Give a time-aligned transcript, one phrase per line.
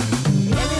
[0.00, 0.79] Viene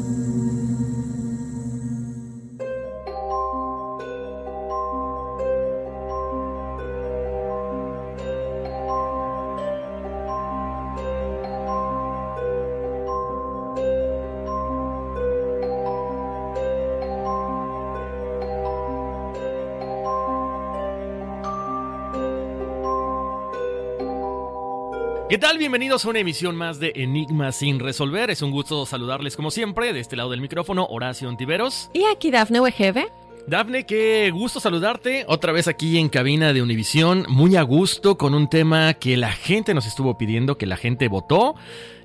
[25.31, 25.57] ¿Qué tal?
[25.57, 28.29] Bienvenidos a una emisión más de Enigma sin resolver.
[28.29, 29.93] Es un gusto saludarles como siempre.
[29.93, 31.89] De este lado del micrófono, Horacio Ontiveros.
[31.93, 33.07] Y aquí Dafne Wegebe.
[33.47, 35.23] Dafne, qué gusto saludarte.
[35.29, 37.25] Otra vez aquí en cabina de Univisión.
[37.29, 41.07] Muy a gusto con un tema que la gente nos estuvo pidiendo, que la gente
[41.07, 41.55] votó.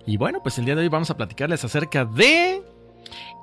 [0.07, 2.63] Y bueno, pues el día de hoy vamos a platicarles acerca de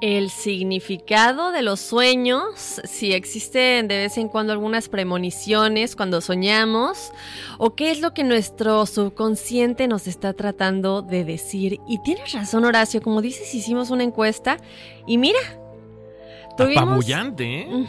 [0.03, 7.14] el significado de los sueños, si existen de vez en cuando algunas premoniciones cuando soñamos,
[7.58, 11.80] o qué es lo que nuestro subconsciente nos está tratando de decir.
[11.88, 14.58] Y tienes razón, Horacio, como dices, hicimos una encuesta
[15.08, 15.40] y mira,
[16.58, 16.84] tuvimos...
[16.84, 17.88] Apabullante, ¿eh?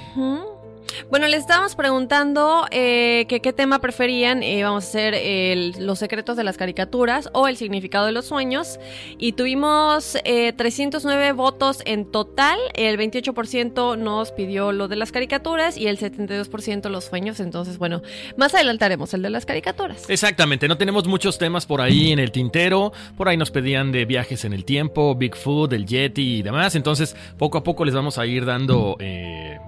[1.11, 4.43] Bueno, les estábamos preguntando eh, que qué tema preferían.
[4.43, 5.15] Eh, vamos a hacer
[5.79, 8.79] los secretos de las caricaturas o el significado de los sueños.
[9.19, 12.59] Y tuvimos 309 eh, votos en total.
[12.75, 17.41] El 28% nos pidió lo de las caricaturas y el 72% los sueños.
[17.41, 18.03] Entonces, bueno,
[18.37, 20.09] más adelantaremos el de las caricaturas.
[20.09, 22.93] Exactamente, no tenemos muchos temas por ahí en el tintero.
[23.17, 26.75] Por ahí nos pedían de viajes en el tiempo, Bigfoot, el Yeti y demás.
[26.75, 28.97] Entonces, poco a poco les vamos a ir dando,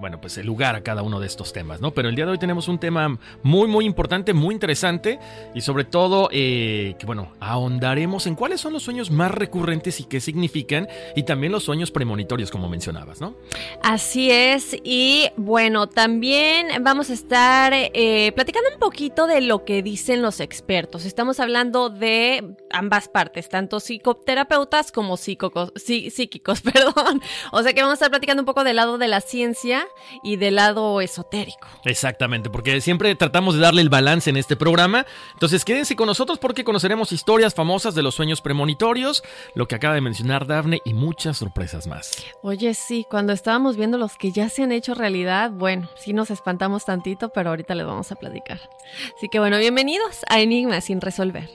[0.01, 1.93] bueno, pues el lugar a cada uno de estos temas, ¿no?
[1.93, 5.19] Pero el día de hoy tenemos un tema muy, muy importante, muy interesante
[5.55, 10.05] y sobre todo eh, que, bueno, ahondaremos en cuáles son los sueños más recurrentes y
[10.05, 13.37] qué significan y también los sueños premonitorios, como mencionabas, ¿no?
[13.83, 19.83] Así es y bueno, también vamos a estar eh, platicando un poquito de lo que
[19.83, 21.05] dicen los expertos.
[21.05, 27.23] Estamos hablando de ambas partes, tanto psicoterapeutas como psíquicos, psíquicos, perdón.
[27.53, 29.87] O sea que vamos a estar platicando un poco del lado de la ciencia
[30.23, 31.69] y del lado esotérico.
[31.85, 35.07] Exactamente, porque siempre tratamos de darle el balance en este programa.
[35.33, 39.23] Entonces quédense con nosotros porque conoceremos historias famosas de los sueños premonitorios,
[39.55, 42.13] lo que acaba de mencionar Dafne y muchas sorpresas más.
[42.43, 46.31] Oye, sí, cuando estábamos viendo los que ya se han hecho realidad, bueno, sí nos
[46.31, 48.61] espantamos tantito, pero ahorita les vamos a platicar.
[49.17, 51.51] Así que bueno, bienvenidos a Enigmas sin resolver.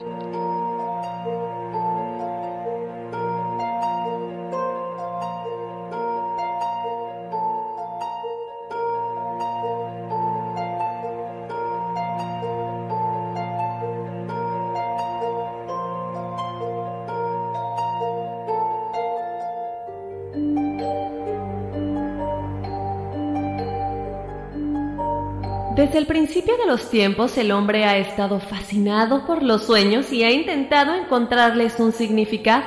[25.82, 30.22] Desde el principio de los tiempos el hombre ha estado fascinado por los sueños y
[30.22, 32.62] ha intentado encontrarles un significado.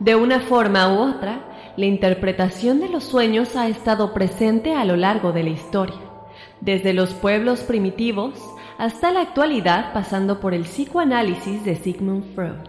[0.00, 4.96] De una forma u otra, la interpretación de los sueños ha estado presente a lo
[4.96, 5.98] largo de la historia,
[6.62, 8.32] desde los pueblos primitivos
[8.78, 12.66] hasta la actualidad pasando por el psicoanálisis de Sigmund Freud.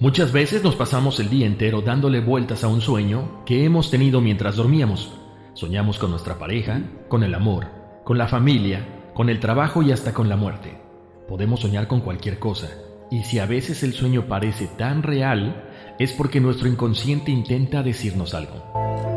[0.00, 4.22] Muchas veces nos pasamos el día entero dándole vueltas a un sueño que hemos tenido
[4.22, 5.12] mientras dormíamos.
[5.52, 7.75] Soñamos con nuestra pareja, con el amor,
[8.06, 10.78] con la familia, con el trabajo y hasta con la muerte.
[11.26, 12.68] Podemos soñar con cualquier cosa,
[13.10, 15.68] y si a veces el sueño parece tan real,
[15.98, 19.15] es porque nuestro inconsciente intenta decirnos algo.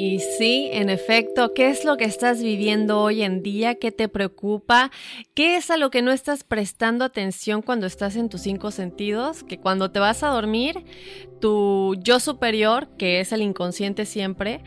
[0.00, 3.74] Y sí, en efecto, ¿qué es lo que estás viviendo hoy en día?
[3.74, 4.92] ¿Qué te preocupa?
[5.34, 9.42] ¿Qué es a lo que no estás prestando atención cuando estás en tus cinco sentidos?
[9.42, 10.84] Que cuando te vas a dormir,
[11.40, 14.62] tu yo superior, que es el inconsciente siempre,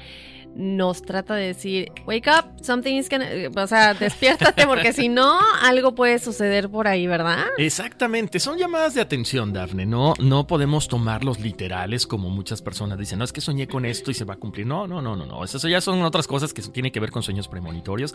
[0.55, 5.39] nos trata de decir, wake up, something is gonna, o sea, despiértate porque si no,
[5.61, 7.45] algo puede suceder por ahí, ¿verdad?
[7.57, 13.19] Exactamente, son llamadas de atención, Dafne, no, no podemos tomarlos literales como muchas personas dicen,
[13.19, 15.25] no, es que soñé con esto y se va a cumplir, no, no, no, no,
[15.25, 18.13] no, eso ya son otras cosas que tienen que ver con sueños premonitorios,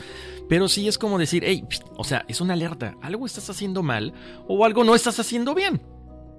[0.49, 1.65] pero sí es como decir, hey,
[1.97, 4.13] o sea, es una alerta, algo estás haciendo mal
[4.49, 5.81] o algo no estás haciendo bien.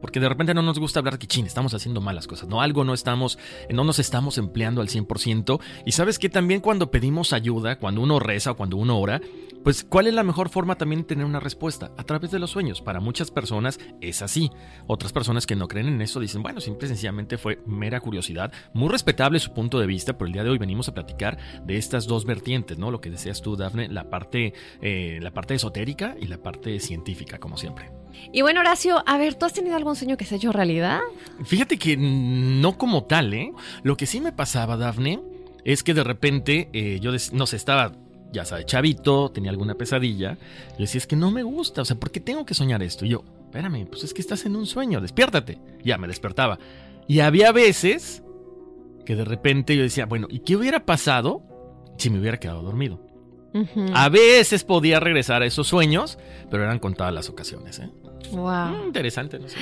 [0.02, 2.62] Porque de repente no nos gusta hablar que, chin, estamos haciendo malas cosas, ¿no?
[2.62, 3.38] Algo no estamos,
[3.70, 5.60] no nos estamos empleando al 100%.
[5.86, 9.22] Y sabes que también cuando pedimos ayuda, cuando uno reza o cuando uno ora,
[9.64, 11.92] pues ¿cuál es la mejor forma también de tener una respuesta?
[11.98, 12.82] A través de los sueños.
[12.82, 14.50] Para muchas personas es así.
[14.86, 18.54] Otras personas que no creen en eso dicen, bueno, simple y sencillamente fue mera curiosidad.
[18.74, 21.78] Muy respetable su punto de vista, pero el día de hoy venimos a platicar de
[21.78, 22.92] estas dos vertientes, ¿no?
[22.92, 27.38] Lo que deseas tú, Dafne, la parte, eh, la parte esotérica y la parte científica,
[27.38, 27.92] como siempre.
[28.32, 31.00] Y bueno, Horacio, a ver, ¿tú has tenido algún sueño que se ha hecho realidad?
[31.46, 33.52] Fíjate que no como tal, ¿eh?
[33.84, 35.22] Lo que sí me pasaba, Dafne,
[35.64, 37.94] es que de repente eh, yo, no sé, estaba,
[38.32, 40.38] ya sabes, chavito, tenía alguna pesadilla.
[40.78, 43.06] Y decía, es que no me gusta, o sea, ¿por qué tengo que soñar esto?
[43.06, 45.60] Y yo, espérame, pues es que estás en un sueño, despiértate.
[45.84, 46.60] Ya me despertaba.
[47.08, 48.24] Y había veces
[49.06, 51.42] que de repente yo decía, bueno, ¿y qué hubiera pasado
[51.98, 53.08] si me hubiera quedado dormido?
[53.94, 56.20] A veces podía regresar a esos sueños,
[56.52, 57.80] pero eran contadas las ocasiones.
[57.80, 57.90] ¿eh?
[58.32, 58.70] Wow.
[58.70, 59.58] Mm, interesante, no sé.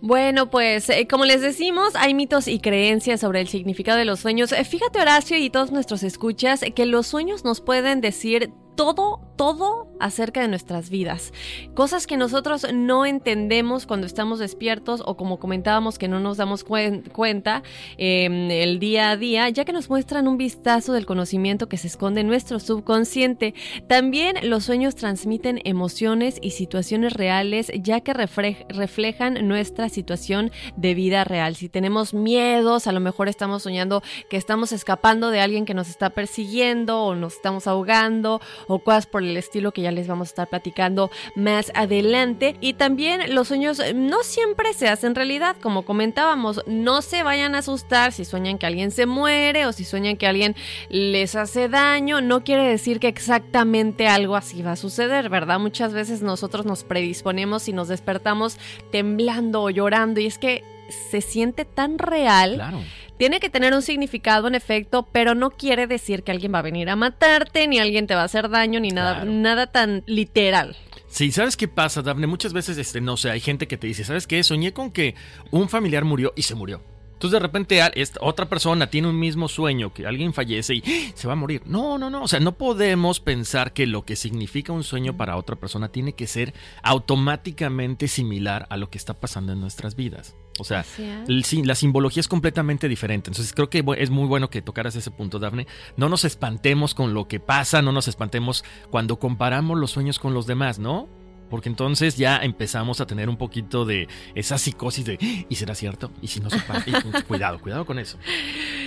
[0.00, 4.20] Bueno, pues eh, como les decimos, hay mitos y creencias sobre el significado de los
[4.20, 4.52] sueños.
[4.52, 9.88] Eh, fíjate, Horacio, y todos nuestros escuchas, que los sueños nos pueden decir todo, todo
[10.00, 11.32] acerca de nuestras vidas.
[11.74, 16.64] Cosas que nosotros no entendemos cuando estamos despiertos o como comentábamos que no nos damos
[16.64, 17.62] cuenta
[17.98, 21.88] eh, el día a día, ya que nos muestran un vistazo del conocimiento que se
[21.88, 23.54] esconde en nuestro subconsciente.
[23.88, 31.24] También los sueños transmiten emociones y situaciones reales, ya que reflejan nuestra situación de vida
[31.24, 31.56] real.
[31.56, 35.88] Si tenemos miedos, a lo mejor estamos soñando que estamos escapando de alguien que nos
[35.88, 40.28] está persiguiendo o nos estamos ahogando o cosas por el estilo que ya les vamos
[40.28, 42.56] a estar platicando más adelante.
[42.60, 47.58] Y también los sueños no siempre se hacen realidad, como comentábamos, no se vayan a
[47.58, 50.54] asustar si sueñan que alguien se muere o si sueñan que alguien
[50.88, 55.58] les hace daño, no quiere decir que exactamente algo así va a suceder, ¿verdad?
[55.58, 58.58] Muchas veces nosotros nos predisponemos y nos despertamos
[58.90, 60.73] temblando o llorando y es que
[61.10, 62.54] se siente tan real.
[62.54, 62.80] Claro.
[63.16, 66.62] Tiene que tener un significado en efecto, pero no quiere decir que alguien va a
[66.62, 70.76] venir a matarte, ni alguien te va a hacer daño, ni nada, nada tan literal.
[71.06, 72.26] Sí, ¿sabes qué pasa, Daphne?
[72.26, 74.42] Muchas veces, este, no sé, hay gente que te dice, ¿sabes qué?
[74.42, 75.14] Soñé con que
[75.52, 76.82] un familiar murió y se murió.
[77.12, 77.80] Entonces de repente
[78.20, 81.12] otra persona tiene un mismo sueño, que alguien fallece y ¡ah!
[81.14, 81.62] se va a morir.
[81.64, 82.22] No, no, no.
[82.22, 86.14] O sea, no podemos pensar que lo que significa un sueño para otra persona tiene
[86.14, 90.34] que ser automáticamente similar a lo que está pasando en nuestras vidas.
[90.58, 90.84] O sea,
[91.26, 93.30] la simbología es completamente diferente.
[93.30, 95.66] Entonces creo que es muy bueno que tocaras ese punto, Dafne.
[95.96, 100.32] No nos espantemos con lo que pasa, no nos espantemos cuando comparamos los sueños con
[100.32, 101.08] los demás, ¿no?
[101.50, 105.44] Porque entonces ya empezamos a tener un poquito de esa psicosis de ¡Ah!
[105.48, 106.10] ¿y será cierto?
[106.22, 106.84] ¿Y si no se pasa?
[107.28, 108.18] cuidado, cuidado con eso.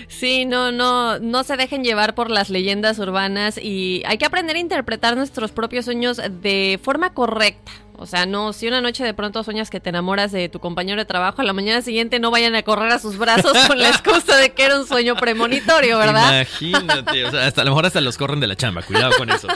[0.08, 4.56] Sí, no, no, no se dejen llevar por las leyendas urbanas y hay que aprender
[4.56, 7.72] a interpretar nuestros propios sueños de forma correcta.
[7.98, 11.02] O sea, no, si una noche de pronto sueñas que te enamoras de tu compañero
[11.02, 13.90] de trabajo, a la mañana siguiente no vayan a correr a sus brazos con la
[13.90, 16.42] excusa de que era un sueño premonitorio, ¿verdad?
[16.42, 19.30] Imagínate, o sea, hasta a lo mejor hasta los corren de la chamba, cuidado con
[19.32, 19.48] eso.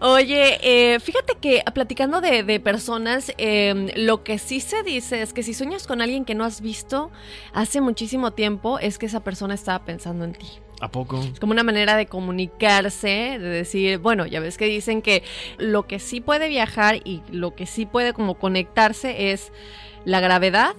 [0.00, 5.42] Oye, eh, fíjate que platicando de, personas, em, lo que sí se dice es que
[5.42, 7.10] si sueñas con alguien que no has visto
[7.52, 10.61] hace muchísimo tiempo, es que esa persona estaba pensando en ti.
[10.82, 11.24] ¿A poco?
[11.38, 15.22] Como una manera de comunicarse, de decir, bueno, ya ves que dicen que
[15.56, 19.52] lo que sí puede viajar y lo que sí puede como conectarse es
[20.04, 20.74] la gravedad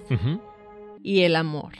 [1.02, 1.72] y el amor.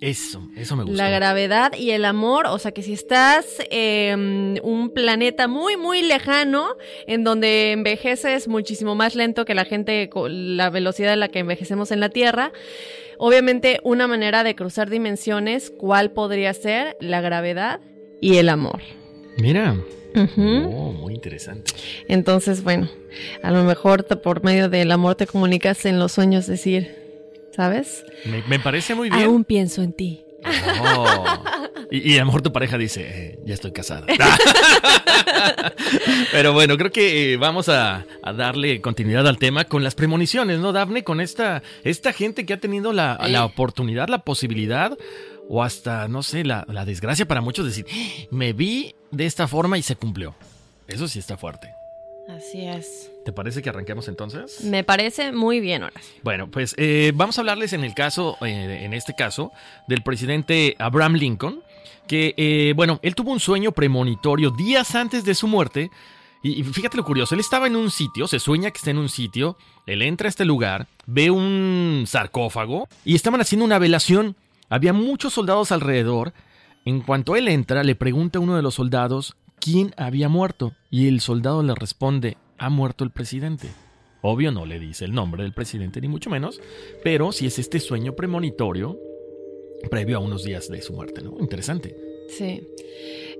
[0.00, 0.96] Eso, eso me gusta.
[0.96, 6.00] La gravedad y el amor, o sea que si estás en un planeta muy, muy
[6.00, 11.40] lejano, en donde envejeces muchísimo más lento que la gente, la velocidad a la que
[11.40, 12.50] envejecemos en la Tierra,
[13.24, 16.96] obviamente una manera de cruzar dimensiones, ¿cuál podría ser?
[17.00, 17.78] La gravedad
[18.20, 18.80] y el amor.
[19.38, 19.76] Mira.
[20.14, 21.72] Oh, muy interesante.
[22.08, 22.88] Entonces, bueno,
[23.44, 26.94] a lo mejor te- por medio del amor te comunicas en los sueños, decir,
[27.56, 28.04] ¿sabes?
[28.26, 29.22] Me, me parece muy bien.
[29.22, 30.24] Aún pienso en ti.
[30.84, 31.24] Oh.
[31.90, 34.06] Y, y a lo mejor tu pareja dice, eh, ya estoy casada.
[36.32, 40.58] Pero bueno, creo que eh, vamos a, a darle continuidad al tema con las premoniciones,
[40.58, 41.04] ¿no, Dafne?
[41.04, 44.96] Con esta, esta gente que ha tenido la, la oportunidad, la posibilidad
[45.48, 49.48] o hasta, no sé, la, la desgracia para muchos decir, "Ah, me vi de esta
[49.48, 50.34] forma y se cumplió.
[50.88, 51.68] Eso sí está fuerte.
[52.28, 53.10] Así es.
[53.24, 54.62] ¿Te parece que arranquemos entonces?
[54.64, 56.20] Me parece muy bien, sí.
[56.22, 59.52] Bueno, pues eh, vamos a hablarles en el caso, eh, en este caso,
[59.88, 61.62] del presidente Abraham Lincoln,
[62.06, 65.90] que, eh, bueno, él tuvo un sueño premonitorio días antes de su muerte.
[66.42, 68.98] Y, y fíjate lo curioso, él estaba en un sitio, se sueña que está en
[68.98, 74.36] un sitio, él entra a este lugar, ve un sarcófago y estaban haciendo una velación.
[74.68, 76.32] Había muchos soldados alrededor.
[76.84, 81.06] En cuanto él entra, le pregunta a uno de los soldados quién había muerto y
[81.06, 83.68] el soldado le responde, ha muerto el presidente.
[84.20, 86.60] Obvio no le dice el nombre del presidente ni mucho menos,
[87.04, 88.98] pero si es este sueño premonitorio
[89.90, 91.36] previo a unos días de su muerte, ¿no?
[91.38, 91.96] Interesante.
[92.28, 92.66] Sí.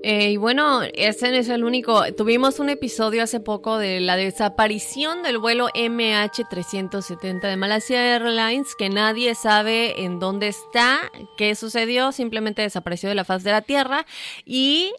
[0.03, 2.03] Eh, y bueno, ese no es el único.
[2.13, 8.89] Tuvimos un episodio hace poco de la desaparición del vuelo MH370 de Malaysia Airlines, que
[8.89, 10.99] nadie sabe en dónde está,
[11.37, 14.05] qué sucedió, simplemente desapareció de la faz de la Tierra.
[14.45, 14.91] Y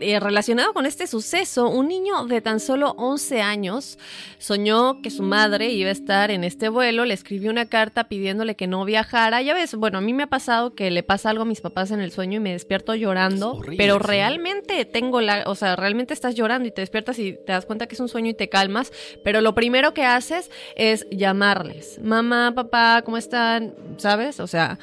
[0.00, 3.98] eh, relacionado con este suceso, un niño de tan solo 11 años
[4.38, 8.54] soñó que su madre iba a estar en este vuelo, le escribió una carta pidiéndole
[8.54, 9.42] que no viajara.
[9.42, 11.90] Ya ves, bueno, a mí me ha pasado que le pasa algo a mis papás
[11.90, 14.06] en el sueño y me despierto llorando, horrible, pero sí.
[14.06, 17.86] realmente tengo la, o sea, realmente estás llorando y te despiertas y te das cuenta
[17.86, 22.00] que es un sueño y te calmas, pero lo primero que haces es llamarles.
[22.02, 23.74] Mamá, papá, ¿cómo están?
[23.98, 24.40] ¿Sabes?
[24.40, 24.78] O sea,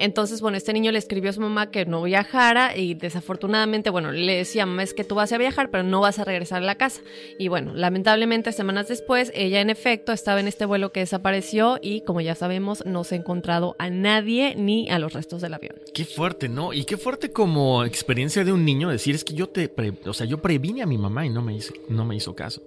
[0.00, 4.12] entonces, bueno, este niño le escribió a su mamá que no viajara y desafortunadamente, bueno,
[4.12, 6.66] le decía, mamá, es que tú vas a viajar, pero no vas a regresar a
[6.66, 7.00] la casa.
[7.38, 12.02] Y bueno, lamentablemente, semanas después, ella en efecto estaba en este vuelo que desapareció y,
[12.02, 15.76] como ya sabemos, no se ha encontrado a nadie ni a los restos del avión.
[15.94, 16.72] Qué fuerte, ¿no?
[16.72, 20.12] Y qué fuerte como experiencia de un niño decir es que yo te, pre- o
[20.14, 22.62] sea, yo previne a mi mamá y no me hizo, no me hizo caso.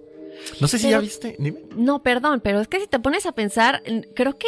[0.60, 1.60] No sé si Pero- ya viste, dime.
[1.76, 3.82] No, perdón, pero es que si te pones a pensar,
[4.14, 4.46] creo que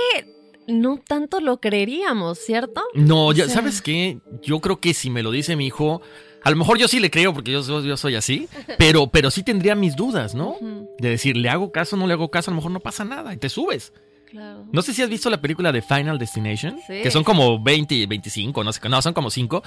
[0.69, 2.83] no tanto lo creeríamos, ¿cierto?
[2.95, 4.19] No, O ya, sea- ¿sabes qué?
[4.43, 6.01] Yo creo que si me lo dice mi hijo,
[6.45, 9.31] a lo mejor yo sí le creo porque yo, soy- yo soy así, pero, pero
[9.31, 10.57] sí tendría mis dudas, ¿no?
[10.99, 12.51] De decir, ¿le hago caso o no le hago caso?
[12.51, 13.93] A lo mejor no pasa nada y te subes.
[14.31, 14.65] claro.
[14.73, 17.03] No sé si has visto la película de Final Destination, Sí.
[17.03, 19.63] que son como 20 y 25, no sé, no, son como 5.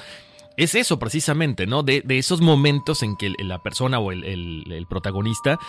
[0.57, 1.83] Es eso precisamente, ¿no?
[1.83, 5.59] De, de esos momentos en que la persona o el, el- el protagonista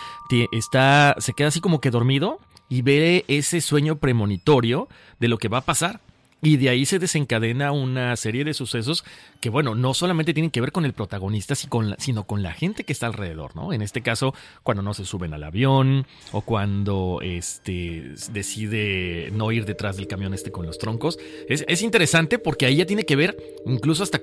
[0.51, 2.39] está, se queda así como que dormido
[2.69, 4.87] y ve ese sueño premonitorio
[5.19, 6.01] de lo que va a pasar.
[6.39, 9.03] Y de ahí se desencadena una serie de sucesos
[9.41, 12.93] que, bueno, no solamente tienen que ver con el protagonista, sino con la gente que
[12.93, 13.73] está alrededor, ¿no?
[13.73, 19.65] En este caso, cuando no se suben al avión o cuando este, decide no ir
[19.65, 21.17] detrás del camión este con los troncos.
[21.49, 24.21] Es, es interesante porque ahí ya tiene que ver incluso hasta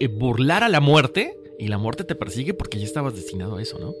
[0.00, 3.62] eh, burlar a la muerte y la muerte te persigue porque ya estabas destinado a
[3.62, 3.92] eso, ¿no?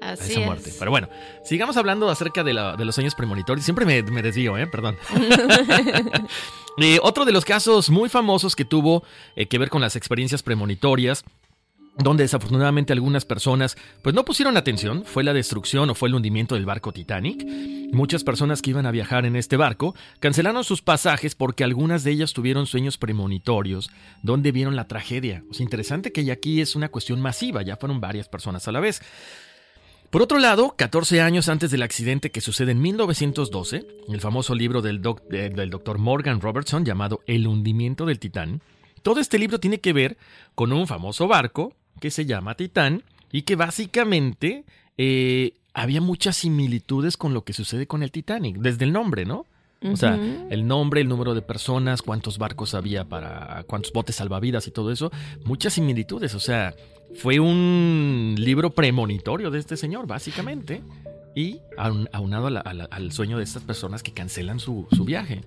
[0.00, 0.46] A Así esa es.
[0.46, 0.72] muerte.
[0.78, 1.08] Pero bueno,
[1.44, 3.64] sigamos hablando acerca de, la- de los sueños premonitorios.
[3.64, 4.66] Siempre me, me desvío, ¿eh?
[4.66, 4.96] Perdón.
[6.78, 9.02] Eh, otro de los casos muy famosos que tuvo
[9.36, 11.24] eh, que ver con las experiencias premonitorias
[11.98, 16.54] donde desafortunadamente algunas personas pues no pusieron atención, fue la destrucción o fue el hundimiento
[16.54, 17.44] del barco Titanic.
[17.92, 22.12] Muchas personas que iban a viajar en este barco cancelaron sus pasajes porque algunas de
[22.12, 23.90] ellas tuvieron sueños premonitorios
[24.22, 25.42] donde vieron la tragedia.
[25.50, 28.72] O sea, interesante que ya aquí es una cuestión masiva, ya fueron varias personas a
[28.72, 29.02] la vez.
[30.10, 34.82] Por otro lado, 14 años antes del accidente que sucede en 1912, el famoso libro
[34.82, 38.60] del, doc- del doctor Morgan Robertson llamado El hundimiento del Titán,
[39.02, 40.18] todo este libro tiene que ver
[40.56, 44.64] con un famoso barco que se llama Titán y que básicamente
[44.98, 49.46] eh, había muchas similitudes con lo que sucede con el Titanic, desde el nombre, ¿no?
[49.82, 50.18] O sea,
[50.50, 54.92] el nombre, el número de personas, cuántos barcos había para, cuántos botes salvavidas y todo
[54.92, 55.10] eso,
[55.44, 56.34] muchas similitudes.
[56.34, 56.74] O sea,
[57.14, 60.82] fue un libro premonitorio de este señor, básicamente.
[61.34, 64.88] Y aun- aunado a la- a la- al sueño de estas personas que cancelan su,
[64.90, 65.42] su viaje.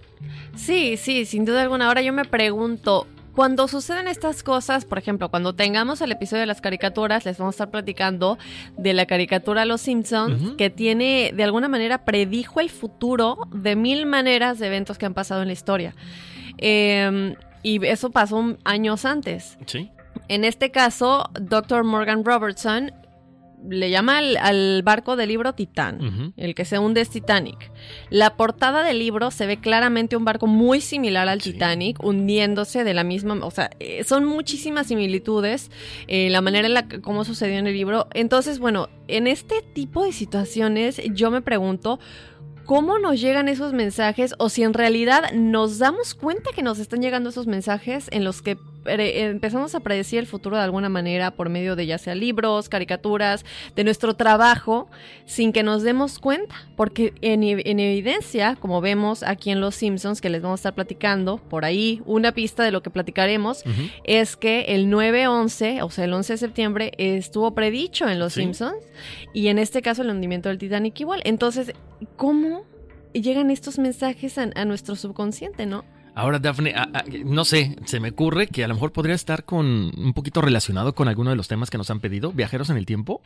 [0.55, 1.87] Sí, sí, sin duda alguna.
[1.87, 3.05] Ahora yo me pregunto,
[3.35, 7.53] cuando suceden estas cosas, por ejemplo, cuando tengamos el episodio de las caricaturas, les vamos
[7.53, 8.37] a estar platicando
[8.77, 14.05] de la caricatura Los Simpsons, que tiene, de alguna manera, predijo el futuro de mil
[14.05, 15.95] maneras de eventos que han pasado en la historia.
[16.59, 19.57] Eh, Y eso pasó años antes.
[19.67, 19.89] Sí.
[20.27, 21.83] En este caso, Dr.
[21.83, 22.91] Morgan Robertson
[23.69, 27.71] le llama al, al barco del libro Titán, el que se hunde es Titanic.
[28.09, 31.53] La portada del libro se ve claramente un barco muy similar al Sí.
[31.53, 35.71] Titanic, hundiéndose de la misma, o sea, eh, son muchísimas similitudes,
[36.07, 38.07] eh, la manera en la que cómo sucedió en el libro.
[38.13, 41.99] Entonces, bueno, en este tipo de situaciones yo me pregunto
[42.65, 47.01] cómo nos llegan esos mensajes o si en realidad nos damos cuenta que nos están
[47.01, 51.49] llegando esos mensajes en los que empezamos a predecir el futuro de alguna manera por
[51.49, 54.89] medio de ya sea libros, caricaturas, de nuestro trabajo,
[55.25, 56.55] sin que nos demos cuenta.
[56.75, 60.61] Porque en, ev- en evidencia, como vemos aquí en Los Simpsons, que les vamos a
[60.61, 63.63] estar platicando, por ahí una pista de lo que platicaremos,
[64.03, 68.41] es que el 9-11, o sea, el 11 de septiembre, estuvo predicho en Los Sí.
[68.41, 68.77] Simpsons.
[69.33, 71.21] Y en este caso, el hundimiento del Titanic igual.
[71.25, 71.73] Entonces,
[72.15, 72.65] ¿cómo
[73.13, 75.85] llegan estos mensajes a, a nuestro subconsciente, no?
[76.15, 79.45] Ahora, Dafne, a- a- no sé, se me ocurre que a lo mejor podría estar
[79.45, 79.65] con
[79.97, 82.85] un poquito relacionado con alguno de los temas que nos han pedido, viajeros en el
[82.85, 83.21] tiempo.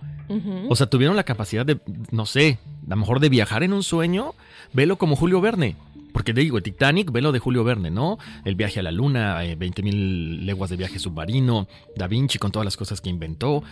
[0.70, 1.80] O sea, tuvieron la capacidad de,
[2.12, 4.36] no sé, a lo mejor de viajar en un sueño,
[4.74, 5.76] velo como Julio Verne.
[6.14, 8.18] Porque te digo, Titanic, velo de Julio Verne, ¿no?
[8.44, 12.66] El viaje a la luna, eh, 20.000 leguas de viaje submarino, Da Vinci con todas
[12.66, 13.64] las cosas que inventó.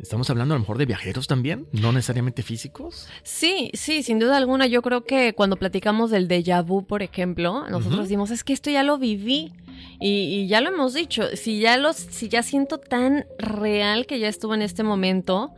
[0.00, 3.08] Estamos hablando a lo mejor de viajeros también, no necesariamente físicos.
[3.22, 4.66] Sí, sí, sin duda alguna.
[4.66, 8.02] Yo creo que cuando platicamos del déjà vu, por ejemplo, nosotros Ujú.
[8.02, 9.52] decimos, es que esto ya lo viví.
[10.00, 14.18] Y, y ya lo hemos dicho, si ya, los, si ya siento tan real que
[14.18, 15.52] ya estuve en este momento,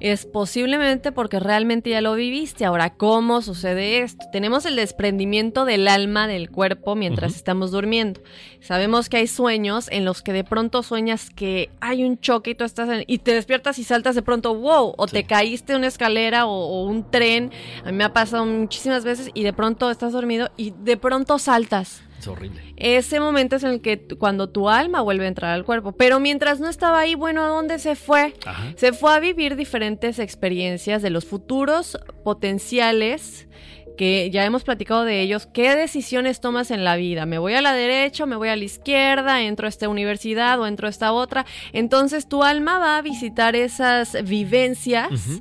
[0.00, 2.64] es posiblemente porque realmente ya lo viviste.
[2.64, 4.26] Ahora, ¿cómo sucede esto?
[4.32, 8.20] Tenemos el desprendimiento del alma del cuerpo mientras estamos durmiendo.
[8.60, 12.54] Sabemos que hay sueños en los que de pronto sueñas que hay un choque y
[12.54, 15.12] tú estás en- y te despiertas y saltas de pronto, wow, o Sí.
[15.14, 17.50] te caíste de una escalera o, o un tren.
[17.84, 21.38] A mí me ha pasado muchísimas veces y de pronto estás dormido y de pronto
[21.38, 22.02] saltas.
[22.20, 22.60] Es horrible.
[22.76, 25.92] Ese momento es en el que cuando tu alma vuelve a entrar al cuerpo.
[25.92, 28.34] Pero mientras no estaba ahí, bueno, ¿a dónde se fue?
[28.44, 28.74] Ajá.
[28.76, 33.48] Se fue a vivir diferentes experiencias de los futuros potenciales
[33.96, 35.46] que ya hemos platicado de ellos.
[35.46, 37.26] ¿Qué decisiones tomas en la vida?
[37.26, 40.66] ¿Me voy a la derecha, me voy a la izquierda, entro a esta universidad o
[40.66, 41.46] entro a esta otra?
[41.72, 45.40] Entonces tu alma va a visitar esas vivencias.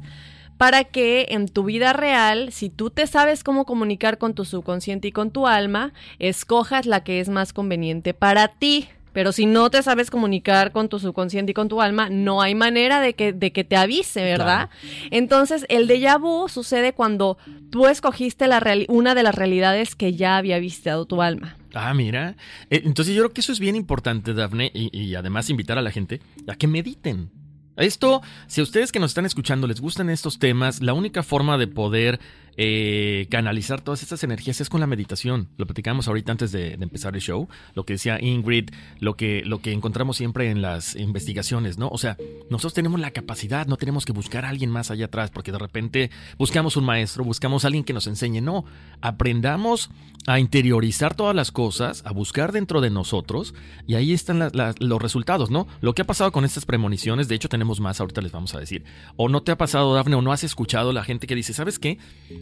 [0.59, 5.07] Para que en tu vida real, si tú te sabes cómo comunicar con tu subconsciente
[5.07, 8.89] y con tu alma, escojas la que es más conveniente para ti.
[9.13, 12.55] Pero si no te sabes comunicar con tu subconsciente y con tu alma, no hay
[12.55, 14.69] manera de que, de que te avise, ¿verdad?
[15.11, 17.37] Entonces, el déjà vu sucede cuando
[17.71, 21.55] tú escogiste la una de las realidades que ya había visitado tu alma.
[21.73, 22.35] Ah, mira.
[22.69, 25.81] Eh, Entonces yo creo que eso es bien importante, Dafne, y, y además invitar a
[25.81, 26.19] la gente
[26.49, 27.31] a que mediten.
[27.79, 31.57] Esto, si a ustedes que nos están escuchando les gustan estos temas, la única forma
[31.57, 32.19] de poder
[32.61, 35.47] eh, canalizar todas estas energías es con la meditación.
[35.55, 39.61] Lo platicamos ahorita antes de, empezar el show, lo que decía Ingrid, lo que, lo
[39.61, 41.87] que encontramos siempre en las investigaciones, ¿no?
[41.87, 42.17] O sea,
[42.49, 45.57] nosotros tenemos la capacidad, no tenemos que buscar a alguien más allá atrás, porque de
[45.57, 48.41] repente buscamos un maestro, buscamos a alguien que nos enseñe.
[48.41, 48.65] No,
[48.99, 49.89] aprendamos
[50.27, 53.53] a interiorizar todas las cosas, a buscar dentro de nosotros,
[53.87, 55.65] y ahí están los resultados, ¿no?
[55.79, 58.59] Lo que ha pasado con estas premoniciones, de hecho tenemos más, ahorita les vamos a
[58.59, 58.83] decir.
[59.15, 61.79] O no te ha pasado, Dafne, o no has escuchado la gente que dice, ¿sabes
[61.79, 61.97] qué?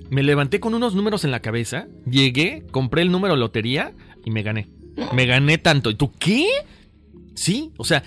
[0.10, 3.94] Me levanté con unos números en la cabeza, llegué, compré el número lotería
[4.24, 4.70] y me gané.
[5.14, 5.90] Me gané tanto.
[5.90, 6.48] ¿Y tú qué?
[7.36, 8.04] Sí, o sea,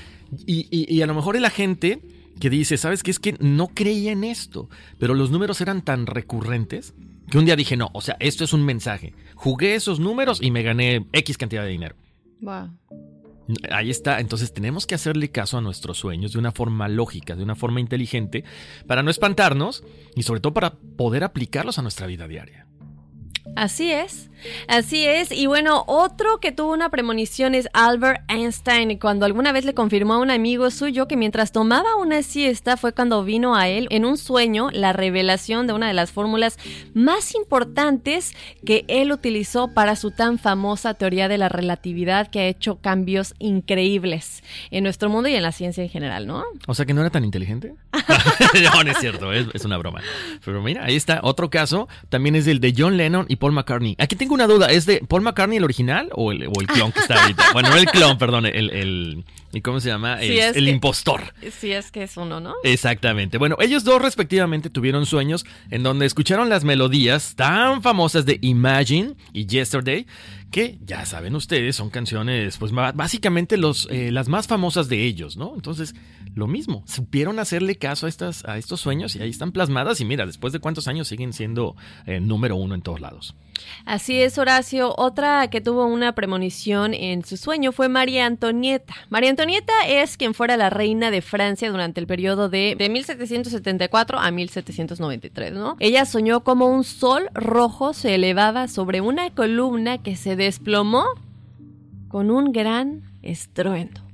[0.47, 2.01] y, a lo mejor la gente
[2.41, 3.11] que dice, ¿sabes qué?
[3.11, 6.95] Es que no creía en esto, pero los números eran tan recurrentes
[7.31, 9.15] que un día dije, no, o sea, esto es un mensaje.
[9.35, 11.97] Jugué esos números y me gané X cantidad de dinero.
[13.71, 17.43] Ahí está, entonces tenemos que hacerle caso a nuestros sueños de una forma lógica, de
[17.43, 18.45] una forma inteligente,
[18.87, 19.85] para no espantarnos
[20.15, 22.67] y sobre todo para poder aplicarlos a nuestra vida diaria.
[23.57, 24.31] Así es,
[24.69, 25.33] así es.
[25.33, 30.15] Y bueno, otro que tuvo una premonición es Albert Einstein, cuando alguna vez le confirmó
[30.15, 34.05] a un amigo suyo que mientras tomaba una siesta fue cuando vino a él en
[34.05, 36.59] un sueño la revelación de una de las fórmulas
[36.95, 38.35] más importantes
[38.65, 43.35] que él utilizó para su tan famosa teoría de la relatividad que ha hecho cambios
[43.39, 46.45] increíbles en nuestro mundo y en la ciencia en general, ¿no?
[46.67, 47.75] O sea que no era tan inteligente.
[48.75, 50.01] no, no es cierto, es, es una broma.
[50.45, 53.97] Pero mira, ahí está, otro caso, también es el de John Lennon y Paul McCartney.
[53.99, 56.93] Aquí tengo una duda, ¿es de Paul McCartney el original o el, o el clon
[56.93, 57.45] que está ahorita?
[57.53, 60.21] Bueno, no el clon, perdón, el, el ¿y ¿cómo se llama?
[60.21, 61.23] El, Sí, el que- impostor.
[61.59, 62.55] Sí, es que es uno, ¿no?
[62.63, 63.39] Exactamente.
[63.39, 69.15] Bueno, ellos dos respectivamente tuvieron sueños en donde escucharon las melodías tan famosas de Imagine
[69.33, 70.07] y Yesterday,
[70.51, 75.37] que ya saben ustedes, son canciones, pues básicamente los, eh, las más famosas de ellos,
[75.37, 75.55] ¿no?
[75.55, 75.95] Entonces,
[76.35, 80.05] lo mismo, supieron hacerle caso a, estas, a estos sueños y ahí están plasmadas y
[80.05, 83.35] mira, después de cuántos años siguen siendo eh, número uno en todos lados.
[83.85, 84.95] Así es, Horacio.
[84.97, 88.95] Otra que tuvo una premonición en su sueño fue María Antonieta.
[89.09, 94.19] María Antonieta es quien fuera la reina de Francia durante el periodo de, de 1774
[94.19, 95.77] a 1793, ¿no?
[95.81, 101.05] Ella soñó como un sol rojo se elevaba sobre una columna que se desplomó
[102.09, 104.10] con un gran estruendo.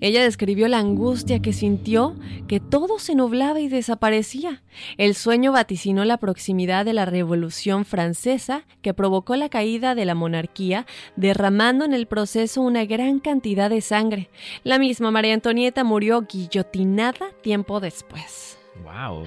[0.00, 4.62] Ella describió la angustia que sintió, que todo se nublaba y desaparecía.
[4.96, 10.14] El sueño vaticinó la proximidad de la Revolución Francesa, que provocó la caída de la
[10.14, 10.86] monarquía,
[11.16, 14.30] derramando en el proceso una gran cantidad de sangre.
[14.64, 18.58] La misma María Antonieta murió guillotinada tiempo después.
[18.84, 19.24] Wow.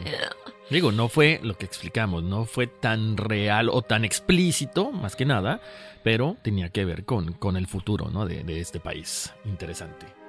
[0.70, 5.26] Digo, no fue lo que explicamos, no fue tan real o tan explícito, más que
[5.26, 5.60] nada,
[6.02, 8.26] pero tenía que ver con, con el futuro ¿no?
[8.26, 9.34] de, de este país.
[9.44, 10.21] Interesante.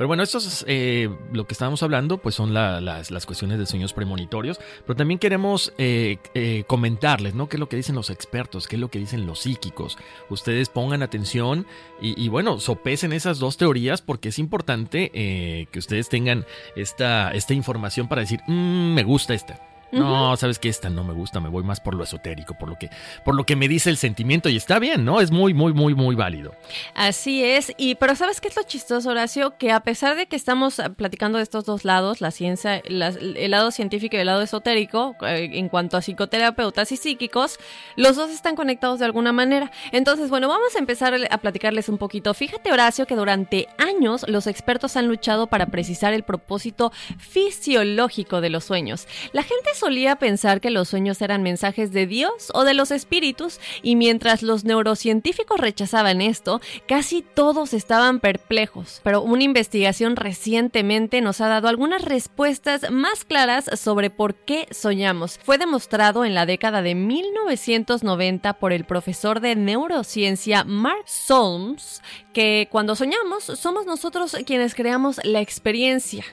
[0.00, 3.58] Pero bueno, esto es eh, lo que estábamos hablando, pues son la, las, las, cuestiones
[3.58, 7.50] de sueños premonitorios, pero también queremos eh, eh, comentarles, ¿no?
[7.50, 8.66] ¿Qué es lo que dicen los expertos?
[8.66, 9.98] ¿Qué es lo que dicen los psíquicos?
[10.30, 11.66] Ustedes pongan atención
[12.00, 15.10] y, bueno, sopesen esas dos teorías porque es importante
[15.70, 19.69] que ustedes tengan esta, esta información para decir, mmm, me gusta esta.
[19.92, 22.76] No, sabes que esta no me gusta, me voy más por lo esotérico, por lo
[22.76, 22.90] que,
[23.24, 25.20] por lo que me dice el sentimiento y está bien, ¿no?
[25.20, 26.54] Es muy, muy, muy, muy válido.
[26.94, 30.36] Así es, y pero sabes qué es lo chistoso, Horacio, que a pesar de que
[30.36, 34.42] estamos platicando de estos dos lados, la ciencia, la, el lado científico y el lado
[34.42, 37.58] esotérico, eh, en cuanto a psicoterapeutas y psíquicos,
[37.96, 39.70] los dos están conectados de alguna manera.
[39.92, 42.34] Entonces, bueno, vamos a empezar a platicarles un poquito.
[42.34, 48.50] Fíjate, Horacio, que durante años los expertos han luchado para precisar el propósito fisiológico de
[48.50, 49.06] los sueños.
[49.32, 53.58] La gente solía pensar que los sueños eran mensajes de Dios o de los espíritus,
[53.82, 59.00] y mientras los neurocientíficos rechazaban esto, casi todos estaban perplejos.
[59.02, 65.38] Pero una investigación recientemente nos ha dado algunas respuestas más claras sobre por qué soñamos.
[65.42, 72.68] Fue demostrado en la década de 1990 por el profesor de neurociencia Mark Solms que
[72.70, 76.24] cuando soñamos somos nosotros quienes creamos la experiencia.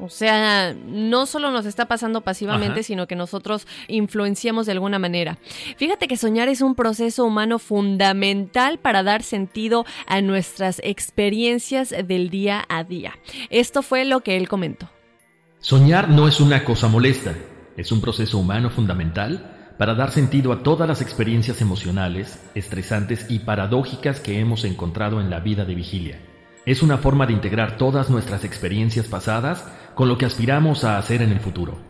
[0.00, 2.82] O sea, no solo nos está pasando pasivamente, Ajá.
[2.82, 5.38] sino que nosotros influenciamos de alguna manera.
[5.76, 12.30] Fíjate que soñar es un proceso humano fundamental para dar sentido a nuestras experiencias del
[12.30, 13.12] día a día.
[13.50, 14.88] Esto fue lo que él comentó.
[15.58, 17.34] Soñar no es una cosa molesta,
[17.76, 23.40] es un proceso humano fundamental para dar sentido a todas las experiencias emocionales, estresantes y
[23.40, 26.29] paradójicas que hemos encontrado en la vida de vigilia.
[26.70, 29.64] Es una forma de integrar todas nuestras experiencias pasadas
[29.96, 31.89] con lo que aspiramos a hacer en el futuro.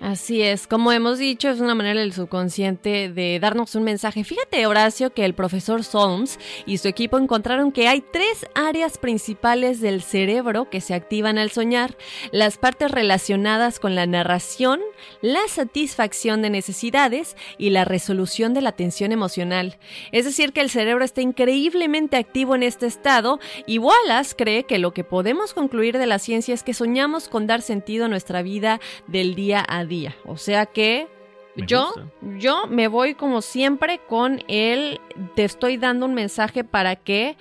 [0.00, 4.24] Así es, como hemos dicho, es una manera del subconsciente de darnos un mensaje.
[4.24, 9.82] Fíjate, Horacio, que el profesor Solms y su equipo encontraron que hay tres áreas principales
[9.82, 11.98] del cerebro que se activan al soñar.
[12.32, 14.80] Las partes relacionadas con la narración,
[15.20, 19.76] la satisfacción de necesidades y la resolución de la tensión emocional.
[20.12, 24.78] Es decir, que el cerebro está increíblemente activo en este estado y Wallace cree que
[24.78, 28.40] lo que podemos concluir de la ciencia es que soñamos con dar sentido a nuestra
[28.40, 30.16] vida del día a día día.
[30.24, 31.06] O sea que
[31.54, 32.04] Me yo, gusta.
[32.38, 34.98] yo me voy como siempre con el
[35.36, 37.36] te estoy dando un mensaje para que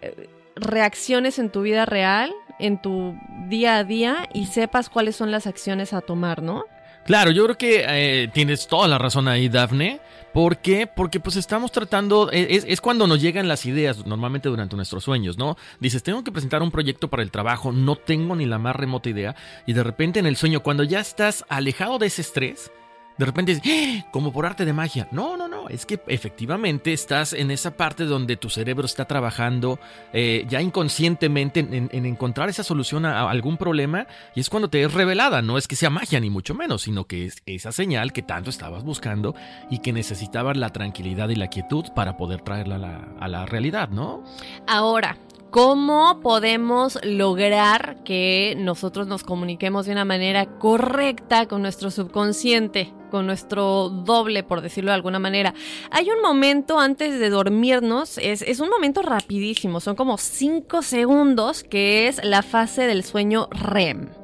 [0.00, 3.14] eh, reacciones en tu vida real, en tu
[3.48, 6.64] día a día y sepas cuáles son las acciones a tomar, ¿no?
[7.04, 10.00] Claro, yo creo que eh, tienes toda la razón ahí, Dafne.
[10.38, 10.86] ¿Por qué?
[10.86, 15.02] Porque pues estamos tratando, e, es, es, cuando nos llegan las ideas, normalmente durante nuestros
[15.02, 15.56] sueños, ¿no?
[15.80, 19.08] Dices, tengo que presentar un proyecto para el trabajo, no tengo ni la más remota
[19.08, 19.34] idea,
[19.66, 22.70] y de repente en el sueño, cuando ya estás alejado de ese estrés,
[23.18, 24.06] de repente ¡Ah!
[24.10, 25.08] como por arte de magia.
[25.10, 29.78] No, no, no, es que efectivamente estás en esa parte donde tu cerebro está trabajando
[30.12, 34.70] eh, ya inconscientemente en, en, en, encontrar esa solución a, algún problema y es cuando
[34.70, 35.42] te es revelada.
[35.42, 38.50] No es que sea magia ni mucho menos, sino que es esa señal que tanto
[38.50, 39.34] estabas buscando
[39.68, 43.46] y que necesitabas la tranquilidad y la quietud para poder traerla a la, a la
[43.46, 44.22] realidad, ¿no?
[44.66, 45.16] Ahora,
[45.50, 53.24] ¿Cómo podemos lograr que nosotros nos comuniquemos de una manera correcta con nuestro subconsciente, con
[53.24, 55.54] nuestro doble, por decirlo de alguna manera?
[55.90, 62.08] Hay un momento antes de dormirnos, es, un momento rapidísimo, son como 5 segundos, que
[62.08, 64.17] es la fase del sueño REM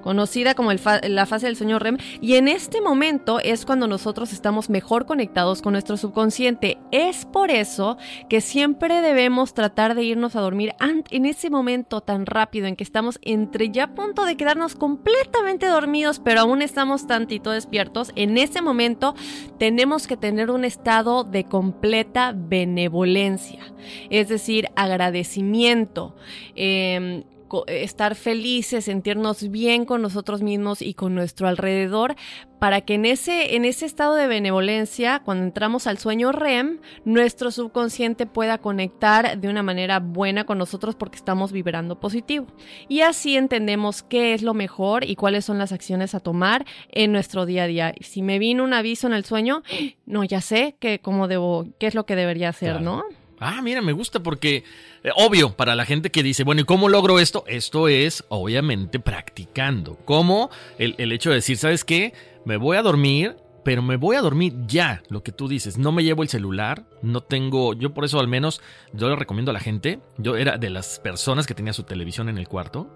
[0.00, 4.70] conocida como la fase del sueño REM, y en este momento es cuando nosotros estamos
[4.70, 6.78] mejor conectados con nuestro subconsciente.
[6.90, 7.96] Es por eso
[8.28, 10.74] que siempre debemos tratar de irnos a dormir
[11.10, 15.66] en ese momento tan rápido en que estamos entre ya a punto de quedarnos completamente
[15.66, 18.12] dormidos, pero aún estamos tantito despiertos.
[18.16, 19.14] En ese momento
[19.58, 23.60] tenemos que tener un estado de completa benevolencia,
[24.10, 26.14] es decir, agradecimiento.
[26.54, 27.29] Co-
[27.66, 32.16] estar felices, sentirnos bien con nosotros mismos y con nuestro alrededor,
[32.58, 37.50] para que en ese, en ese estado de benevolencia, cuando entramos al sueño REM, nuestro
[37.50, 42.46] subconsciente pueda conectar de una manera buena con nosotros porque estamos vibrando positivo.
[42.88, 47.12] Y así entendemos qué es lo mejor y cuáles son las acciones a tomar en
[47.12, 47.94] nuestro día a día.
[48.00, 49.62] Si me vino un aviso en el sueño,
[50.06, 52.84] no, ya sé que cómo debo, qué es lo que debería hacer, Claro.
[52.84, 53.19] ¿no?
[53.40, 54.64] Ah, mira, me gusta porque,
[55.02, 57.44] eh, obvio, para la gente que dice, bueno, ¿y cómo logro esto?
[57.46, 59.96] Esto es, obviamente, practicando.
[60.04, 62.12] Como el, el hecho de decir, ¿sabes qué?
[62.44, 65.78] Me voy a dormir, pero me voy a dormir ya, lo que tú dices.
[65.78, 68.60] No me llevo el celular, no tengo, yo por eso al menos,
[68.92, 72.28] yo le recomiendo a la gente, yo era de las personas que tenía su televisión
[72.28, 72.90] en el cuarto.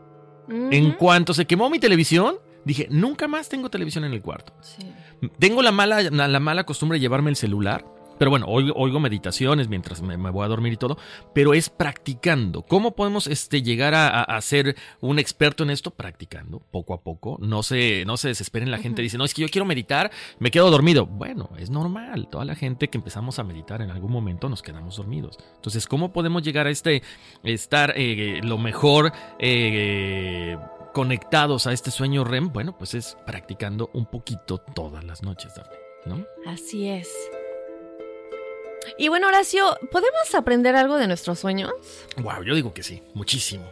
[0.47, 4.53] En cuanto se quemó mi televisión, dije, nunca más tengo televisión en el cuarto.
[4.61, 4.93] Sí.
[5.39, 7.87] Tengo la mala, la, la mala costumbre de llevarme el celular.
[8.19, 10.97] Pero bueno, oigo, oigo meditaciones mientras me, me voy a dormir y todo.
[11.35, 12.63] Pero es practicando.
[12.63, 15.91] ¿Cómo podemos este, llegar a, a- a ser un experto en esto?
[15.91, 17.37] Practicando, poco a poco.
[17.41, 18.71] No se, no se desesperen.
[18.71, 21.07] La gente dice, no, es que yo quiero meditar, me quedo dormido.
[21.07, 22.29] Bueno, es normal.
[22.31, 25.39] Toda la gente que empezamos a meditar en algún momento nos quedamos dormidos.
[25.57, 27.03] Entonces, ¿cómo podemos llegar a este,
[27.43, 30.57] estar eh, lo mejor eh,
[30.93, 32.53] conectados a este sueño REM?
[32.53, 35.77] Bueno, pues es practicando un poquito todas las noches, Daphne.
[36.07, 36.25] ¿No?
[36.47, 37.09] Así es.
[38.99, 41.73] Y bueno, Horacio, ¿podemos aprender algo de nuestros sueños?
[42.17, 43.71] Wow, yo digo que sí, muchísimo.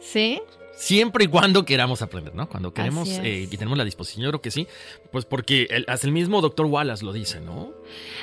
[0.00, 0.40] Sí.
[0.74, 2.48] Siempre y cuando queramos aprender, ¿no?
[2.48, 4.66] Cuando queremos eh, y tenemos la disposición, yo creo que sí.
[5.12, 7.72] Pues porque el, hasta el mismo doctor Wallace lo dice, ¿no?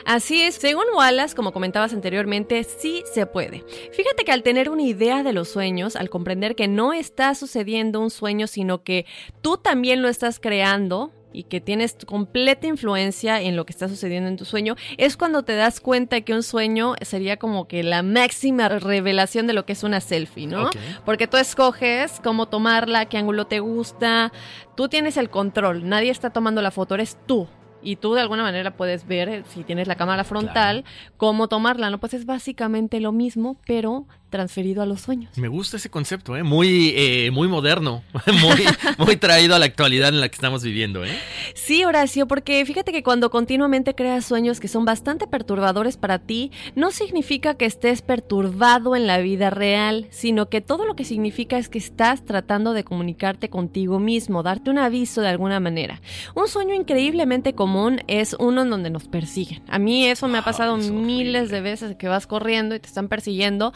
[0.03, 3.63] Así es, según Wallace, como comentabas anteriormente, sí se puede.
[3.93, 8.01] Fíjate que al tener una idea de los sueños, al comprender que no está sucediendo
[8.01, 9.05] un sueño, sino que
[9.41, 14.29] tú también lo estás creando y que tienes completa influencia en lo que está sucediendo
[14.29, 18.03] en tu sueño, es cuando te das cuenta que un sueño sería como que la
[18.03, 20.69] máxima revelación de lo que es una selfie, ¿no?
[21.05, 24.31] Porque tú escoges cómo tomarla, qué ángulo te gusta,
[24.75, 27.47] tú tienes el control, nadie está tomando la foto, eres tú.
[27.81, 30.83] Y tú de alguna manera puedes ver, eh, si tienes la cámara frontal,
[31.15, 31.99] cómo tomarla, ¿no?
[31.99, 35.37] Pues es básicamente lo mismo, pero transferido a los sueños.
[35.37, 36.43] Me gusta ese concepto, ¿eh?
[36.43, 38.03] Muy, eh, muy moderno,
[38.41, 38.65] muy,
[38.97, 41.17] muy traído a la actualidad en la que estamos viviendo, ¿eh?
[41.53, 46.51] Sí, Horacio, porque fíjate que cuando continuamente creas sueños que son bastante perturbadores para ti,
[46.75, 51.57] no significa que estés perturbado en la vida real, sino que todo lo que significa
[51.57, 56.01] es que estás tratando de comunicarte contigo mismo, darte un aviso de alguna manera.
[56.35, 59.61] Un sueño increíblemente común es uno en donde nos persiguen.
[59.67, 62.79] A mí eso me ha Wow, pasado es miles de veces que vas corriendo y
[62.79, 63.73] te están persiguiendo.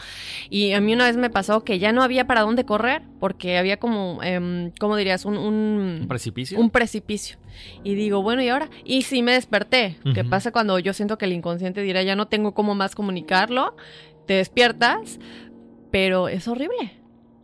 [0.50, 3.58] Y a mí una vez me pasó que ya no había para dónde correr, porque
[3.58, 5.24] había como, em, ¿cómo dirías?
[5.24, 6.58] Un, un, ¿Un precipicio?
[6.58, 7.36] un precipicio.
[7.84, 8.68] Y digo, bueno, ¿y ahora?
[8.84, 9.96] Y sí me desperté.
[10.14, 10.30] ¿Qué Ujú.
[10.30, 13.76] pasa cuando yo siento que el inconsciente dirá, ya no tengo cómo más comunicarlo?
[14.26, 15.18] Te despiertas,
[15.90, 16.92] pero es horrible.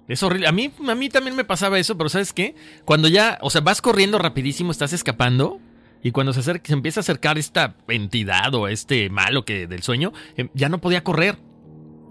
[0.08, 0.48] Es horrible.
[0.48, 2.54] A mí, a mí también me pasaba eso, pero ¿sabes qué?
[2.84, 5.60] Cuando ya, o sea, vas corriendo rapidísimo, estás escapando.
[6.02, 9.82] Y cuando se, acerca- se empieza a acercar esta entidad o este malo que del
[9.82, 11.36] sueño, em, ya no podía correr.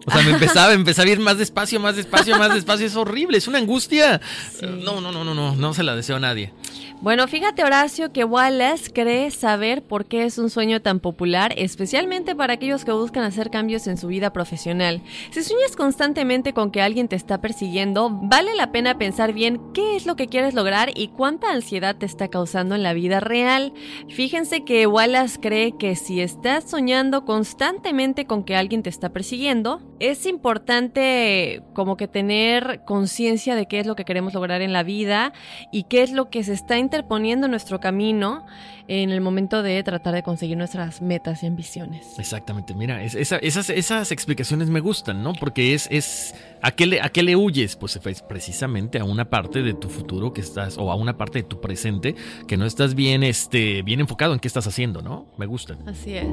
[0.05, 2.85] O sea, me empezaba, empezaba a ir más despacio, más despacio, más despacio.
[2.85, 4.21] Es horrible, es una angustia.
[4.62, 6.53] No, no, no, no, no, no se la deseo a nadie.
[7.01, 12.35] Bueno, fíjate Horacio que Wallace cree saber por qué es un sueño tan popular, especialmente
[12.35, 15.01] para aquellos que buscan hacer cambios en su vida profesional.
[15.31, 19.95] Si sueñas constantemente con que alguien te está persiguiendo, vale la pena pensar bien qué
[19.95, 23.71] es lo que quieres lograr y cuánta ansiedad te está causando en la vida real.
[24.09, 29.81] Fíjense que Wallace cree que si estás soñando constantemente con que alguien te está persiguiendo,
[30.01, 34.83] es importante como que tener conciencia de qué es lo que queremos lograr en la
[34.83, 35.31] vida
[35.71, 38.45] y qué es lo que se está interponiendo en nuestro camino
[38.88, 42.17] en el momento de tratar de conseguir nuestras metas y ambiciones.
[42.17, 45.34] Exactamente, mira, es- esa- esas, esas explicaciones me gustan, ¿no?
[45.34, 47.75] Porque es, es ¿a, qué le, ¿a qué le huyes?
[47.75, 51.39] Pues es precisamente a una parte de tu futuro que estás, o a una parte
[51.39, 52.15] de tu presente
[52.47, 55.28] que no estás bien, este, bien enfocado en qué estás haciendo, ¿no?
[55.38, 55.88] Me gustan.
[55.88, 56.25] Así es.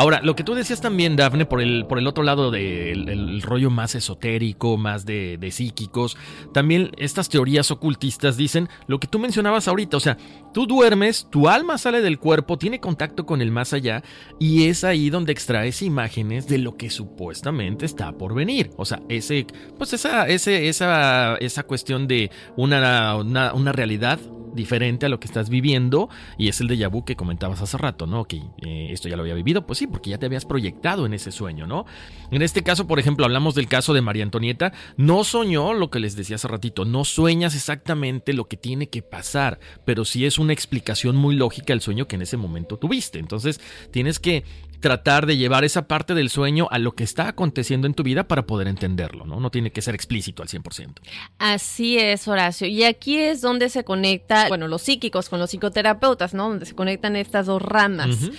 [0.00, 3.42] Ahora, lo que tú decías también, Dafne, por el, por el otro lado del el
[3.42, 6.16] rollo más esotérico, más de, de psíquicos,
[6.54, 10.16] también estas teorías ocultistas dicen lo que tú mencionabas ahorita, o sea,
[10.54, 14.04] tú duermes, tu alma sale del cuerpo, tiene contacto con el más allá,
[14.38, 18.70] y es ahí donde extraes imágenes de lo que supuestamente está por venir.
[18.76, 24.20] O sea, ese, pues esa, ese, esa, esa cuestión de una, una realidad
[24.58, 28.06] diferente a lo que estás viviendo y es el déjà vu que comentabas hace rato,
[28.06, 28.26] ¿no?
[28.26, 31.14] Que eh, esto ya lo había vivido, pues sí, porque ya te habías proyectado en
[31.14, 31.86] ese sueño, ¿no?
[32.30, 36.00] En este caso, por ejemplo, hablamos del caso de María Antonieta, no soñó lo que
[36.00, 40.38] les decía hace ratito, no sueñas exactamente lo que tiene que pasar, pero sí es
[40.38, 44.44] una explicación muy lógica el sueño que en ese momento tuviste, entonces tienes que
[44.80, 48.28] tratar de llevar esa parte del sueño a lo que está aconteciendo en tu vida
[48.28, 49.40] para poder entenderlo, ¿no?
[49.40, 51.00] No tiene que ser explícito al 100%.
[51.38, 52.66] Así es, Horacio.
[52.66, 56.48] Y aquí es donde se conecta, bueno, los psíquicos con los psicoterapeutas, ¿no?
[56.48, 58.30] Donde se conectan estas dos ramas.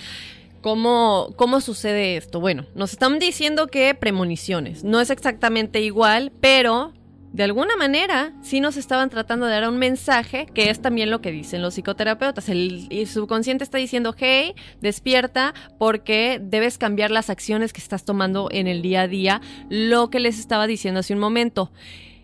[0.60, 2.38] ¿Cómo, ¿Cómo sucede esto?
[2.38, 4.84] Bueno, nos están diciendo que premoniciones.
[4.84, 6.92] No es exactamente igual, pero
[7.32, 11.20] de alguna manera sí nos estaban tratando de dar un mensaje, que es también lo
[11.20, 12.48] que dicen los psicoterapeutas.
[12.48, 18.48] El, el subconsciente está diciendo, hey, despierta porque debes cambiar las acciones que estás tomando
[18.50, 21.70] en el día a día, lo que les estaba diciendo hace un momento.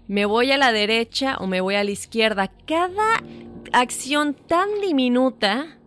[0.08, 2.50] Me voy a la derecha o me voy a la izquierda.
[2.66, 3.22] Cada
[3.72, 5.78] acción tan diminuta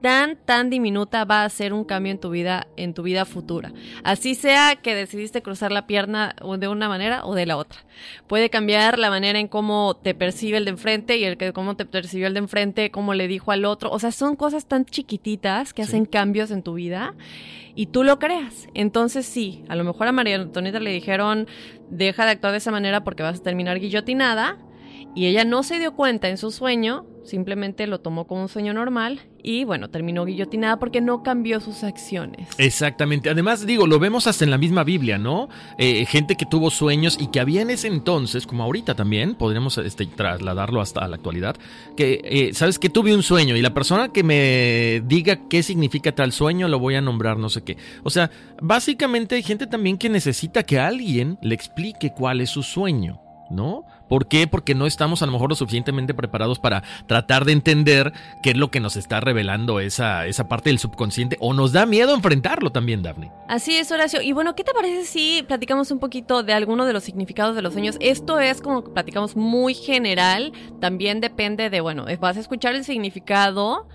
[0.00, 3.72] tan tan diminuta va a hacer un cambio en tu vida en tu vida futura.
[4.02, 7.80] Así sea que decidiste cruzar la pierna de una manera o de la otra.
[8.26, 11.76] Puede cambiar la manera en cómo te percibe el de enfrente y el que cómo
[11.76, 13.90] te percibió el de enfrente, cómo le dijo al otro.
[13.90, 15.88] O sea, son cosas tan chiquititas que Sí.
[15.90, 17.14] hacen cambios en tu vida
[17.74, 18.68] y tú lo creas.
[18.74, 21.46] Entonces sí, a lo mejor a María Antonieta le dijeron,
[21.90, 24.58] deja de actuar de esa manera porque vas a terminar guillotinada.
[25.14, 28.72] Y ella no se dio cuenta en su sueño, simplemente lo tomó como un sueño
[28.72, 32.48] normal y bueno, terminó guillotinada porque no cambió sus acciones.
[32.58, 33.30] Exactamente.
[33.30, 35.48] Además, digo, lo vemos hasta en la misma Biblia, ¿no?
[35.78, 39.78] Eh, gente que tuvo sueños y que había en ese entonces, como ahorita también, podríamos
[39.78, 41.56] este, trasladarlo hasta la actualidad,
[41.96, 46.12] que, eh, ¿sabes que Tuve un sueño y la persona que me diga qué significa
[46.12, 47.76] tal sueño, lo voy a nombrar no sé qué.
[48.02, 48.30] O sea,
[48.60, 53.20] básicamente hay gente también que necesita que alguien le explique cuál es su sueño.
[53.50, 53.84] ¿No?
[54.10, 54.48] ¿Por qué?
[54.48, 58.56] Porque no estamos a lo mejor lo suficientemente preparados para tratar de entender qué es
[58.56, 62.72] lo que nos está revelando esa, esa parte del subconsciente o nos da miedo enfrentarlo
[62.72, 63.30] también, Daphne.
[63.46, 64.20] Así es, Horacio.
[64.20, 67.62] Y bueno, ¿qué te parece si platicamos un poquito de alguno de los significados de
[67.62, 67.96] los sueños?
[68.00, 72.84] Esto es como que platicamos muy general, también depende de, bueno, vas a escuchar el
[72.84, 73.86] significado,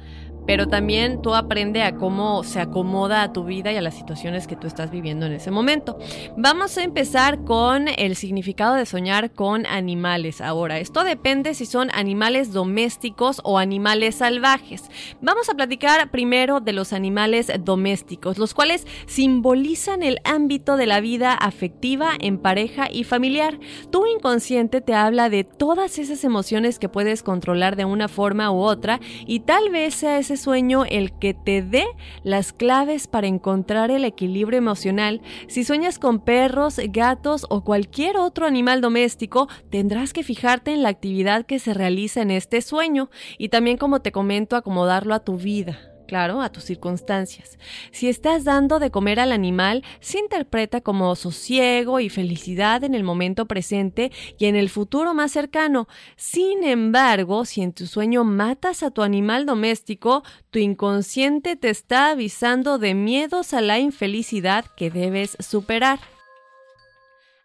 [0.45, 4.47] pero también tú aprende a cómo se acomoda a tu vida y a las situaciones
[4.47, 5.97] que tú estás viviendo en ese momento.
[6.38, 10.79] Vamos a empezar con el significado de soñar con animales ahora.
[10.79, 14.84] Esto depende si son animales domésticos o animales salvajes.
[15.21, 20.99] Vamos a platicar primero de los animales domésticos, los cuales simbolizan el ámbito de la
[20.99, 23.60] vida afectiva en pareja y familiar.
[23.91, 28.58] Tu inconsciente te habla de todas esas emociones que puedes controlar de una forma u
[28.58, 31.86] otra y tal vez sea ese sueño el que te dé
[32.24, 35.21] las claves para encontrar el equilibrio emocional.
[35.48, 40.89] Si sueñas con perros, gatos o cualquier otro animal doméstico, tendrás que fijarte en la
[40.89, 45.38] actividad que se realiza en este sueño y también, como te comento, acomodarlo a tu
[45.38, 45.94] vida.
[46.07, 47.57] Claro, a tus circunstancias.
[47.91, 53.03] Si estás dando de comer al animal, se interpreta como sosiego y felicidad en el
[53.03, 55.87] momento presente y en el futuro más cercano.
[56.15, 62.11] Sin embargo, si en tu sueño matas a tu animal doméstico, tu inconsciente te está
[62.11, 65.99] avisando de miedos a la infelicidad que debes superar.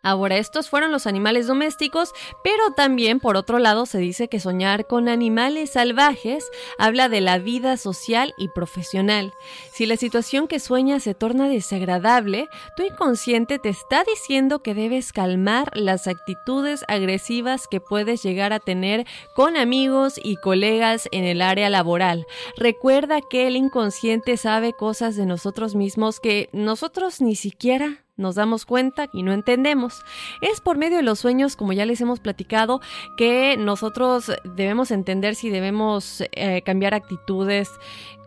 [0.02, 4.86] Ahora, estos fueron los animales domésticos, pero también por otro lado se dice que soñar
[4.86, 6.44] con animales salvajes
[6.78, 9.34] habla de la vida social y profesional.
[9.72, 15.12] Si la situación que sueñas se torna desagradable, tu inconsciente te está diciendo que debes
[15.12, 21.42] calmar las actitudes agresivas que puedes llegar a tener con amigos y colegas en el
[21.42, 22.26] área laboral.
[22.56, 28.66] Recuerda que el inconsciente sabe cosas de nosotros mismos que nosotros ni siquiera nos damos
[28.66, 30.04] cuenta y no entendemos.
[30.40, 32.80] Es por medio de los sueños, como ya les hemos platicado,
[33.16, 37.70] que nosotros debemos entender si debemos eh, cambiar actitudes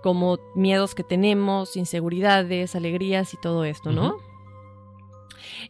[0.01, 4.32] como miedos que tenemos, inseguridades, alegrías y todo esto, ¿no?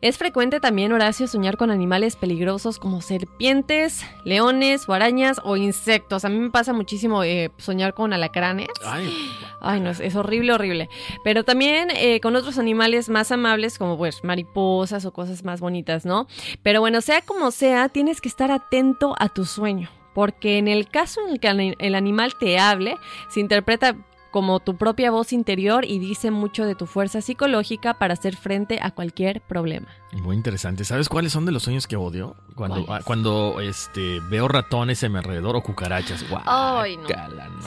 [0.01, 6.25] Es frecuente también, Horacio, soñar con animales peligrosos como serpientes, leones o arañas o insectos.
[6.25, 8.67] A mí me pasa muchísimo eh, soñar con alacranes.
[8.85, 9.13] Ay,
[9.61, 10.89] Ay, no, es, es horrible, horrible.
[11.23, 16.05] Pero también eh, con otros animales más amables como pues mariposas o cosas más bonitas,
[16.05, 16.27] ¿no?
[16.63, 19.89] Pero bueno, sea como sea, tienes que estar atento a tu sueño.
[20.13, 22.97] Porque en el caso en el que el- el animal te hable,
[23.29, 23.95] se interpreta
[24.33, 28.79] como tu propia voz interior y dice mucho de tu fuerza psicológica para hacer frente
[28.81, 29.87] a cualquier problema.
[30.11, 30.85] Muy interesante.
[30.85, 32.35] ¿Sabes cuáles son de los sueños que odio?
[32.55, 36.25] Cuando, ah, cuando este, veo ratones a mi alrededor o cucarachas.
[36.45, 37.07] Ay, no.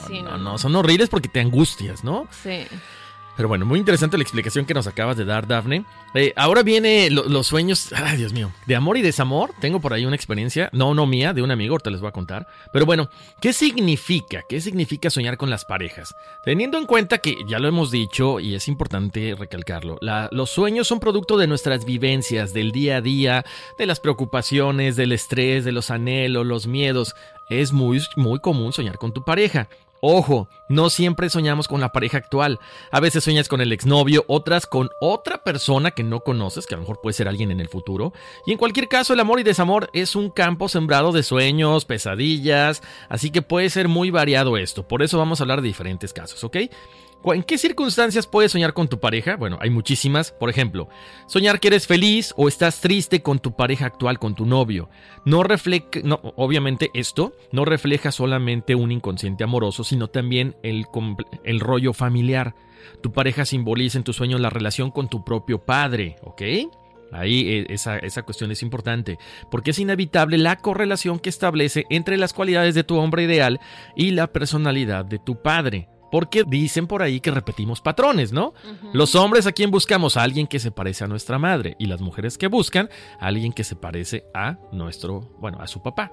[0.07, 0.57] Sí, no, no, no, no.
[0.57, 2.27] Son horribles porque te angustias, ¿no?
[2.43, 2.67] Sí.
[3.37, 5.85] Pero bueno, muy interesante la explicación que nos acabas de dar, Dafne.
[6.15, 9.51] Eh, ahora viene lo- los sueños, ay Dios mío, de amor y desamor.
[9.61, 12.13] Tengo por ahí una experiencia, no, no mía, de un amigo, ahorita les voy a
[12.13, 12.47] contar.
[12.73, 13.09] Pero bueno,
[13.39, 14.41] ¿qué significa?
[14.49, 16.15] ¿Qué significa soñar con las parejas?
[16.43, 19.97] Teniendo en cuenta que ya lo hemos dicho y es importante recalcarlo,
[20.31, 23.45] los sueños son producto de nuestras vivencias, del día a día,
[23.77, 27.15] de las preocupaciones, del estrés, de los anhelos, los miedos.
[27.49, 29.69] Es muy, muy común soñar con tu pareja.
[30.01, 32.59] Ojo, no siempre soñamos con la pareja actual.
[32.91, 36.77] A veces sueñas con el exnovio, otras con otra persona que no conoces, que a
[36.77, 38.13] lo mejor puede ser alguien en el futuro.
[38.45, 42.83] Y en cualquier caso, el amor y desamor es un campo sembrado de sueños, pesadillas,
[43.09, 44.87] así que puede ser muy variado esto.
[44.87, 46.57] Por eso vamos a hablar de diferentes casos, ¿ok?
[47.25, 49.35] ¿En qué circunstancias puedes soñar con tu pareja?
[49.35, 50.31] Bueno, hay muchísimas.
[50.31, 50.87] Por ejemplo,
[51.27, 54.89] soñar que eres feliz o estás triste con tu pareja actual, con tu novio.
[55.25, 60.85] No refleja, no, obviamente esto no refleja solamente un inconsciente amoroso, sino también el,
[61.43, 62.55] el rollo familiar.
[63.01, 66.41] Tu pareja simboliza en tu sueño la relación con tu propio padre, ¿ok?
[67.11, 69.17] Ahí eh, esa, esa, cuestión es importante,
[69.49, 73.59] porque es inevitable la correlación que establece entre las cualidades de tu hombre ideal
[73.95, 75.89] y la personalidad de tu padre.
[76.11, 78.53] Porque dicen por ahí que repetimos patrones, ¿no?
[78.93, 82.01] Los hombres a quien buscamos a alguien que se parece a nuestra madre y las
[82.01, 82.89] mujeres que buscan
[83.19, 86.11] a alguien que se parece a nuestro, bueno, a su papá.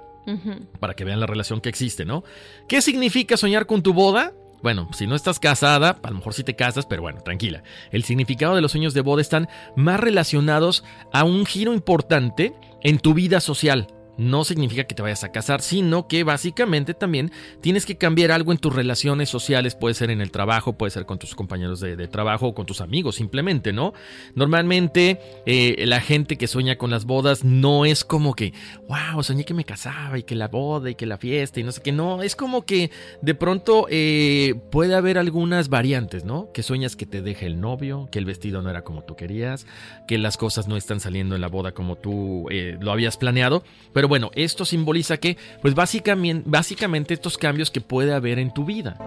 [0.80, 2.24] Para que vean la relación que existe, ¿no?
[2.68, 4.32] ¿Qué significa soñar con tu boda?
[4.62, 7.62] Bueno, si no estás casada, a lo mejor sí te casas, pero bueno, tranquila.
[7.90, 12.98] El significado de los sueños de boda están más relacionados a un giro importante en
[12.98, 17.86] tu vida social no significa que te vayas a casar, sino que básicamente también tienes
[17.86, 21.18] que cambiar algo en tus relaciones sociales, puede ser en el trabajo, puede ser con
[21.18, 23.94] tus compañeros de, trabajo o con tus amigos, simplemente, ¿no?
[24.34, 28.52] Normalmente eh, la gente que sueña con las bodas no es como que,
[28.88, 31.72] wow, soñé que me casaba y que la boda y que la fiesta y no
[31.72, 32.90] sé qué, no, es como que
[33.22, 36.52] de pronto eh, puede haber algunas variantes, ¿no?
[36.52, 39.66] Que sueñas que te deje el novio, que el vestido no era como tú querías,
[40.06, 43.64] que las cosas no están saliendo en la boda como tú eh, lo habías planeado,
[43.92, 48.66] pero pero bueno, esto simboliza que, pues básicamente, estos cambios que puede haber en tu
[48.66, 48.98] vida.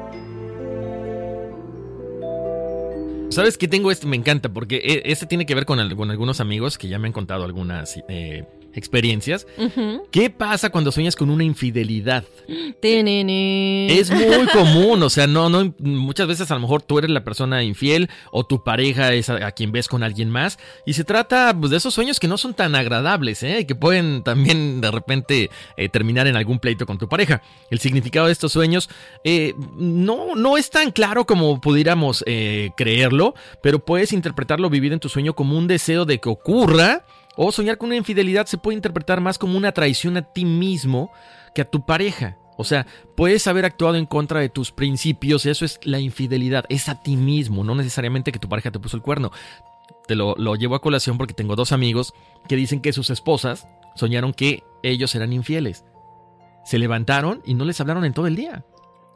[3.30, 4.08] ¿Sabes qué tengo este?
[4.08, 7.14] Me encanta porque e, este tiene que ver con, algunos amigos que ya me han
[7.14, 8.46] contado algunas eh,
[8.78, 9.48] experiencias.
[10.12, 12.24] ¿Qué pasa cuando sueñas con una infidelidad?
[13.90, 17.24] Es muy común, o sea, no, no, muchas veces a lo mejor tú eres la
[17.24, 21.56] persona infiel o tu pareja es a, quien ves con alguien más y se trata
[21.60, 23.66] pues, de esos sueños que no son tan agradables, ¿eh?
[23.66, 27.42] que pueden también de repente eh, terminar en algún pleito con tu pareja.
[27.72, 28.90] El significado de estos sueños
[29.24, 32.24] eh, no, no es tan claro como pudiéramos
[32.76, 37.06] creerlo, pero puedes interpretarlo vivir en tu sueño como un deseo de que ocurra
[37.38, 41.12] o soñar con una infidelidad se puede interpretar más como una traición a ti mismo
[41.56, 42.38] que a tu pareja.
[42.58, 46.90] O sea, puedes haber actuado en contra de tus principios, eso es la infidelidad, es
[46.90, 49.32] a ti mismo, no necesariamente que tu pareja te puso el cuerno.
[50.08, 52.14] Te lo, lo llevo a colación porque tengo dos amigos
[52.50, 55.86] que dicen que sus esposas soñaron que ellos eran infieles.
[56.66, 58.66] Se levantaron y no les hablaron en todo el día.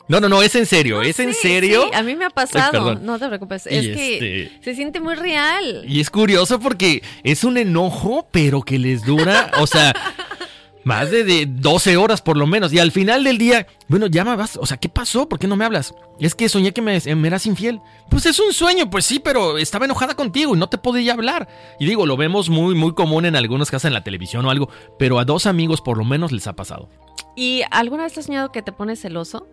[0.08, 1.90] No, no, no, es en serio, es en serio.
[1.94, 5.86] a mí me ha pasado, no te preocupes, es que este se siente muy real.
[5.88, 9.94] Y es curioso porque es un enojo, pero que les dura, o sea,
[10.84, 12.74] más de, 12 horas por lo menos.
[12.74, 15.28] Y al final del día, bueno, ya me vas, o sea, ¿qué pasó?
[15.30, 15.94] ¿Por qué no me hablas?
[16.20, 17.80] Es que soñé que me, me eras infiel.
[18.10, 21.48] Pues es un sueño, pues sí, pero estaba enojada contigo y no te podía hablar.
[21.80, 24.70] Y digo, lo vemos muy, muy común en algunas casas en la televisión o algo,
[24.98, 26.90] pero a dos amigos por lo menos les ha pasado.
[27.36, 29.48] ¿Y alguna vez has soñado que te pones celoso?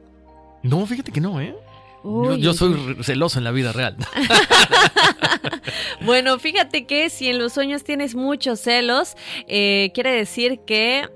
[0.62, 1.54] No, fíjate que no, ¿eh?
[2.38, 3.96] yo, soy celoso en la vida real.
[6.00, 11.08] bueno, fíjate que si en los sueños tienes muchos celos, eh, quiere decir que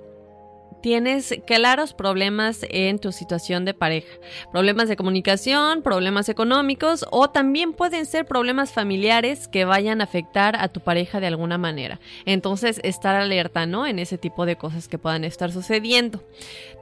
[0.83, 4.12] tienes claros problemas en tu situación de pareja.
[4.51, 10.57] Problemas de comunicación, problemas económicos o también pueden ser problemas familiares que vayan a afectar
[10.57, 12.01] a tu pareja de alguna manera.
[12.26, 13.87] Entonces, estar alerta, ¿no?
[13.87, 16.22] En ese tipo de cosas que puedan estar sucediendo.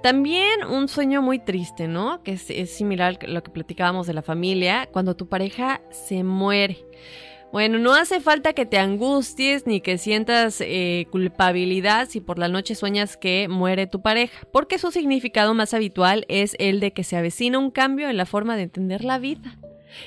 [0.03, 2.23] También un sueño muy triste, ¿no?
[2.23, 6.25] Que es, es similar a lo que platicábamos de la familia, cuando tu pareja se
[6.25, 6.79] muere.
[7.53, 12.49] Bueno, no hace falta que te angusties ni que sientas eh, culpabilidad si por la
[12.49, 17.03] noche sueñas que muere tu pareja, porque su significado más habitual es el de que
[17.03, 19.59] se avecina un cambio en la forma de entender la vida.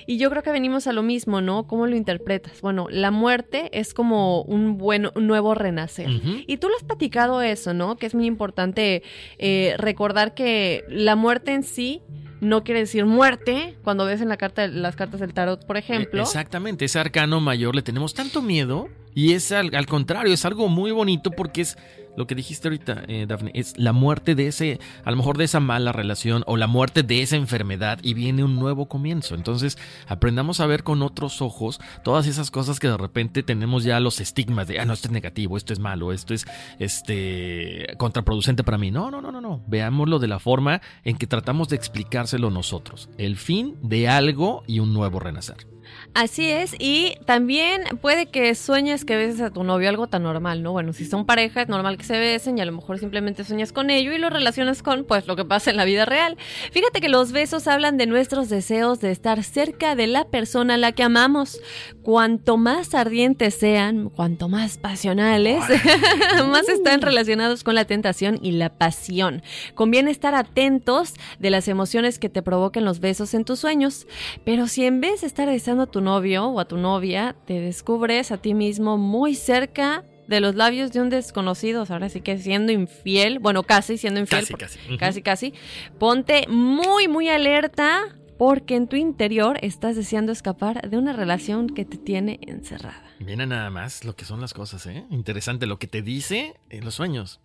[0.07, 1.67] Y yo creo que venimos a lo mismo, ¿no?
[1.67, 2.61] ¿Cómo lo interpretas?
[2.61, 6.07] Bueno, la muerte es como un, buen, nuevo renacer.
[6.47, 7.97] Y tú lo has platicado eso, ¿no?
[7.97, 9.03] Que es muy importante
[9.37, 12.01] eh, recordar que la muerte en sí
[12.43, 16.21] no quiere decir muerte cuando ves en la carta, las cartas del tarot, por ejemplo.
[16.21, 20.67] Exactamente, ese arcano mayor le tenemos tanto miedo y es al, al contrario, es algo
[20.67, 21.77] muy bonito porque es
[22.15, 25.45] lo que dijiste ahorita, eh, Daphne, es la muerte de ese, a lo mejor de
[25.45, 29.35] esa mala relación o la muerte de esa enfermedad y viene un nuevo comienzo.
[29.35, 33.99] Entonces, aprendamos a ver con otros ojos todas esas cosas que de repente tenemos ya
[33.99, 36.45] los estigmas de, ah, no, esto es negativo, esto es malo, esto es
[36.79, 38.91] este contraproducente para mí.
[38.91, 39.63] No, no, no, no, no.
[39.67, 43.09] Veámoslo de la forma en que tratamos de explicárselo nosotros.
[43.17, 45.72] El fin de algo y un nuevo renacer.
[46.13, 50.61] Así es, y también puede que sueñes que beses a tu novio, algo tan normal,
[50.61, 50.71] ¿no?
[50.71, 53.73] Bueno, si son pareja es normal que se besen y a lo mejor simplemente sueñas
[53.73, 56.37] con ello y lo relacionas con, pues, lo que pasa en la vida real.
[56.71, 60.77] Fíjate que los besos hablan de nuestros deseos de estar cerca de la persona a
[60.77, 61.59] la que amamos.
[62.03, 65.63] Cuanto más ardientes sean, cuanto más pasionales,
[66.47, 69.41] más están relacionados con la tentación y la pasión.
[69.73, 74.07] Conviene estar atentos de las emociones que te provoquen los besos en tus sueños,
[74.43, 77.59] pero si en vez de estar besando a tu novio o a tu novia, te
[77.59, 82.37] descubres a ti mismo muy cerca de los labios de un desconocido, ahora sí que
[82.37, 84.97] siendo infiel, bueno, casi siendo infiel, Casi, casi.
[84.97, 85.53] Casi, casi,
[85.99, 88.03] ponte muy, muy alerta
[88.37, 93.03] porque en tu interior estás deseando escapar de una relación que te tiene encerrada.
[93.19, 95.05] Viene nada más lo que son las cosas, ¿eh?
[95.11, 97.39] Interesante lo que te dice en los sueños.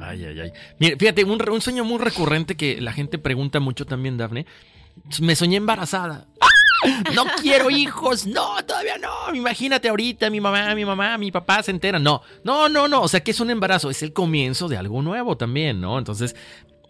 [0.00, 0.52] Ay, ay, ay.
[0.78, 4.46] Mira, fíjate, un, un sueño muy recurrente que la gente pregunta mucho también, Dafne.
[5.20, 6.26] Me soñé embarazada.
[7.14, 9.34] No quiero hijos, no, todavía no.
[9.34, 12.02] Imagínate ahorita, mi mamá, mi mamá, mi papá se enteran.
[12.02, 13.02] No, no, no, no.
[13.02, 15.98] O sea, que es un embarazo, es el comienzo de algo nuevo también, ¿no?
[15.98, 16.34] Entonces,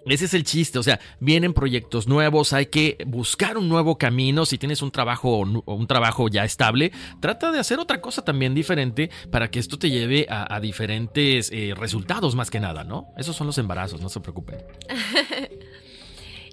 [0.06, 0.78] ese es el chiste.
[0.78, 4.46] O sea, vienen proyectos nuevos, hay que buscar un nuevo camino.
[4.46, 9.10] Si tienes un trabajo, un trabajo ya estable, trata de hacer otra cosa también diferente
[9.30, 13.12] para que esto te lleve a, a diferentes eh, resultados más que nada, ¿no?
[13.16, 14.58] Esos son los embarazos, no se preocupen.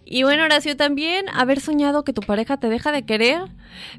[0.09, 3.41] Y bueno, Horacio, también haber soñado que tu pareja te deja de querer.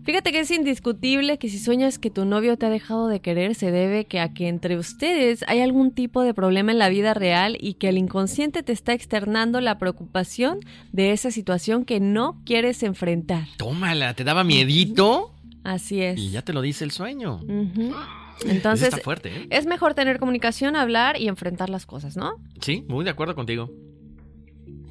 [0.04, 3.54] Fíjate que es indiscutible que si sueñas que tu novio te ha dejado de querer,
[3.54, 7.12] se debe que a que entre ustedes hay algún tipo de problema en la vida
[7.12, 10.60] real y que el inconsciente te está externando la preocupación
[10.92, 13.46] de esa situación que no quieres enfrentar.
[13.58, 16.18] Tómala, te daba miedito Así es.
[16.18, 17.40] y ya te lo dice el sueño.
[17.42, 17.94] Ujú.
[18.40, 19.46] Ese Entonces, está fuerte, ¿eh?
[19.50, 22.32] es mejor tener comunicación, hablar y enfrentar las cosas, ¿no?
[22.62, 23.68] Sí, muy de acuerdo contigo.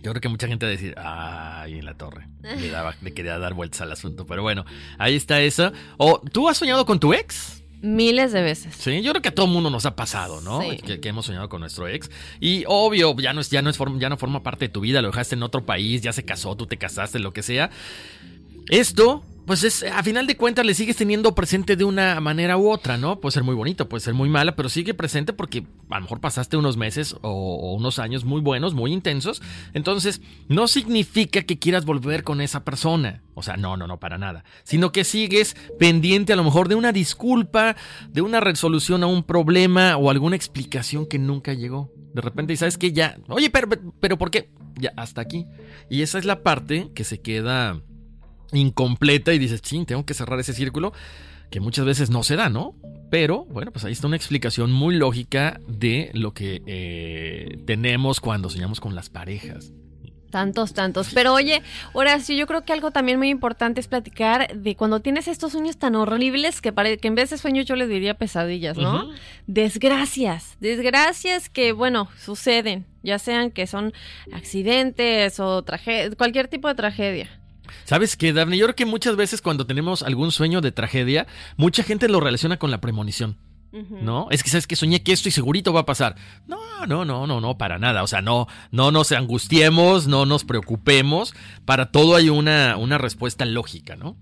[0.03, 2.27] Yo creo que mucha gente va a decir, ay, en la torre.
[2.43, 4.25] Le, daba, le quería dar vueltas al asunto.
[4.25, 4.65] Pero bueno,
[4.97, 5.71] ahí está eso.
[5.97, 7.63] O, ¿tú has soñado con tu ex?
[7.81, 8.73] Miles de veces.
[8.75, 10.61] Sí, yo creo que a todo mundo nos ha pasado, ¿no?
[10.61, 10.77] Sí.
[10.77, 12.09] Que, que hemos soñado con nuestro ex.
[12.39, 14.79] Y obvio, ya no, es, ya, no es form- ya no forma parte de tu
[14.81, 17.69] vida, lo dejaste en otro país, ya se casó, tú te casaste, lo que sea.
[18.69, 22.69] Esto, pues es, a final de cuentas, le sigues teniendo presente de una manera u
[22.69, 23.21] otra, ¿no?
[23.21, 26.19] Puede ser muy bonito, puede ser muy mala, pero sigue presente porque a lo mejor
[26.19, 29.41] pasaste unos meses o, unos años muy buenos, muy intensos.
[29.73, 33.23] Entonces, no significa que quieras volver con esa persona.
[33.35, 34.43] O sea, no, no, no, para nada.
[34.65, 37.77] Sino que sigues pendiente a lo mejor de una disculpa,
[38.09, 41.89] de una resolución a un problema o alguna explicación que nunca llegó.
[42.13, 43.69] De repente, y sabes que ya, oye, pero,
[44.01, 44.49] pero ¿por qué?
[44.75, 45.45] Ya, hasta aquí.
[45.89, 47.81] Y esa es la parte que se queda
[48.53, 50.93] incompleta y dices, sí, tengo que cerrar ese círculo,
[51.49, 52.75] que muchas veces no se da, ¿no?
[53.09, 58.49] Pero, bueno, pues ahí está una explicación muy lógica de lo que eh, tenemos cuando
[58.49, 59.71] soñamos con las parejas.
[60.29, 61.11] Tantos, tantos.
[61.13, 61.61] Pero oye,
[61.93, 65.77] Horacio, yo creo que algo también muy importante es platicar de cuando tienes estos sueños
[65.77, 69.09] tan horribles que, pare- que en vez de sueños yo les diría pesadillas, ¿no?
[69.47, 73.93] Desgracias, desgracias que, bueno, suceden, ya sean que son
[74.33, 75.63] accidentes o
[76.17, 77.29] cualquier tipo de tragedia.
[77.85, 78.57] ¿Sabes qué, Daphne?
[78.57, 82.57] Yo creo que muchas veces cuando tenemos algún sueño de tragedia, mucha gente lo relaciona
[82.57, 83.37] con la premonición.
[84.01, 84.27] ¿No?
[84.31, 86.15] Es que sabes que soñé que esto y segurito va a pasar.
[86.47, 86.57] No,
[86.87, 88.01] no, no, no, no, para nada.
[88.01, 91.35] O sea, no, no nos angustiemos, no nos preocupemos.
[91.63, 94.15] Para todo hay una, una respuesta lógica, ¿no?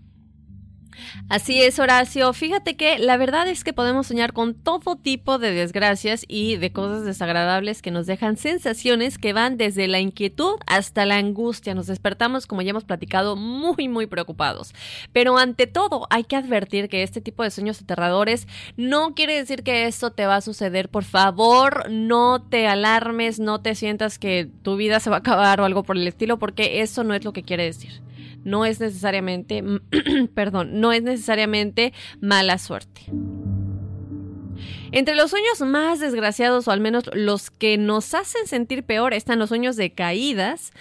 [1.29, 2.31] Así es, Horacio.
[2.33, 6.71] Fíjate que la verdad es que podemos soñar con todo tipo de desgracias y de
[6.71, 11.73] cosas desagradables que nos dejan sensaciones que van desde la inquietud hasta la angustia.
[11.73, 14.73] Nos despertamos, como ya hemos platicado, muy, muy preocupados.
[15.13, 19.63] Pero ante todo, hay que advertir que este tipo de sueños aterradores no quiere decir
[19.63, 20.89] que esto te va a suceder.
[20.89, 25.59] Por favor, no te alarmes, no te sientas que tu vida se va a acabar
[25.59, 28.01] o algo por el estilo, porque eso no es lo que quiere decir
[28.45, 29.61] no es necesariamente,
[30.33, 31.91] perdón, no es necesariamente
[32.21, 33.01] mala suerte.
[34.95, 39.39] Entre los sueños más desgraciados, o al menos los que nos hacen sentir peor, están
[39.39, 40.71] los sueños de caídas,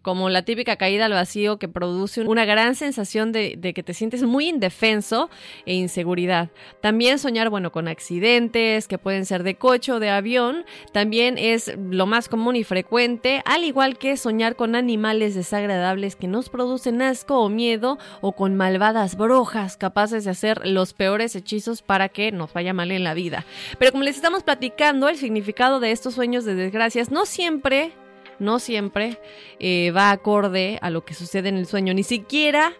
[0.00, 3.92] como la típica caída al vacío que produce una gran sensación de, de que te
[3.92, 5.28] sientes muy indefenso
[5.66, 6.50] e inseguridad.
[6.82, 11.72] También soñar, bueno, con accidentes, que pueden ser de coche o de avión, también es
[11.76, 17.02] lo más común y frecuente, al igual que soñar con animales desagradables que nos producen
[17.02, 22.30] asco o miedo, o con malvadas brujas capaces de hacer los peores hechizos para que
[22.30, 23.44] nos vaya mal en la vida.
[23.78, 27.92] Pero como les estamos platicando, el significado de estos sueños de desgracias no siempre,
[28.38, 29.20] no siempre
[29.58, 32.72] eh, va acorde a lo que sucede en el sueño, ni siquiera,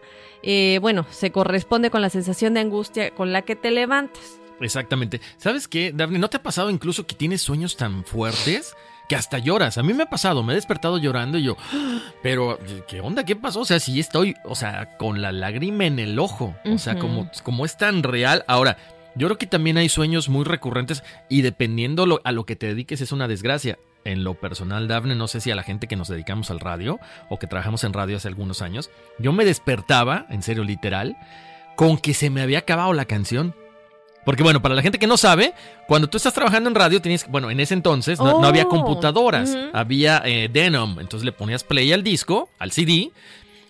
[0.43, 4.41] eh, bueno, se corresponde con la sensación de angustia con la que te levantas.
[4.61, 5.21] Exactamente.
[5.37, 6.19] ¿Sabes qué, Daphne?
[6.19, 8.75] ¿No te ha pasado incluso que tienes sueños tan fuertes
[9.09, 9.79] que hasta lloras.
[9.79, 12.59] A mí me ha pasado, me he despertado llorando y yo, "Ah, pero
[12.89, 13.25] ¿qué onda?
[13.25, 13.61] ¿Qué pasó?
[13.61, 16.55] O sea, si estoy, o sea, con la lágrima en el ojo.
[16.65, 18.45] O sea, como, como es tan real.
[18.49, 18.79] Ahora,
[19.15, 22.67] yo creo que también hay sueños muy recurrentes y dependiendo lo- a lo que te
[22.67, 23.79] dediques es una desgracia.
[24.05, 27.01] En lo personal, Dafne, no sé si a la gente que nos dedicamos al radio
[27.31, 31.17] o que trabajamos en radio hace algunos años, yo me despertaba, en serio, literal,
[31.75, 33.55] con que se me había acabado la canción.
[34.27, 35.53] Porque bueno, para la gente que no sabe,
[35.87, 38.69] cuando tú estás trabajando en radio, tienes, bueno, en ese entonces no, no había Oh,
[38.71, 43.11] computadoras, había eh, Denom, entonces le ponías play al disco, al CD,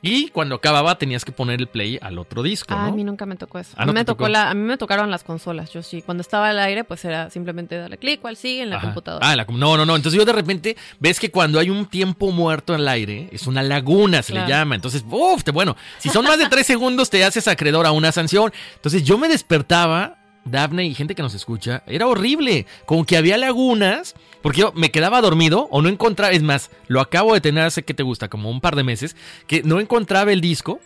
[0.06, 2.88] y cuando acababa tenías que poner el play al otro disco, Ah, ¿no?
[2.88, 3.70] a mí nunca me tocó eso.
[3.74, 4.28] Ah, a, mí ¿no me tocó tocó?
[4.28, 5.72] la, a mí me tocaron las consolas.
[5.72, 8.76] Yo sí, cuando estaba al aire, pues era simplemente darle clic, cual sigue en la
[8.76, 8.88] Ajá.
[8.88, 9.26] computadora.
[9.26, 9.96] Ah, la no, no, no.
[9.96, 13.62] Entonces yo de repente ves que cuando hay un tiempo muerto al aire, es una
[13.62, 14.74] laguna, se le llama.
[14.74, 18.52] Entonces, uff, bueno, si son más de tres segundos, te haces acreedor a una sanción.
[18.74, 22.66] Entonces yo me despertaba, Daphne y gente que nos escucha, era horrible.
[22.86, 27.00] Como que había lagunas, porque yo me quedaba dormido o no encontraba, es más, lo
[27.00, 29.16] acabo de tener hace que te gusta, como un par de meses,
[29.46, 30.80] que no encontraba el disco.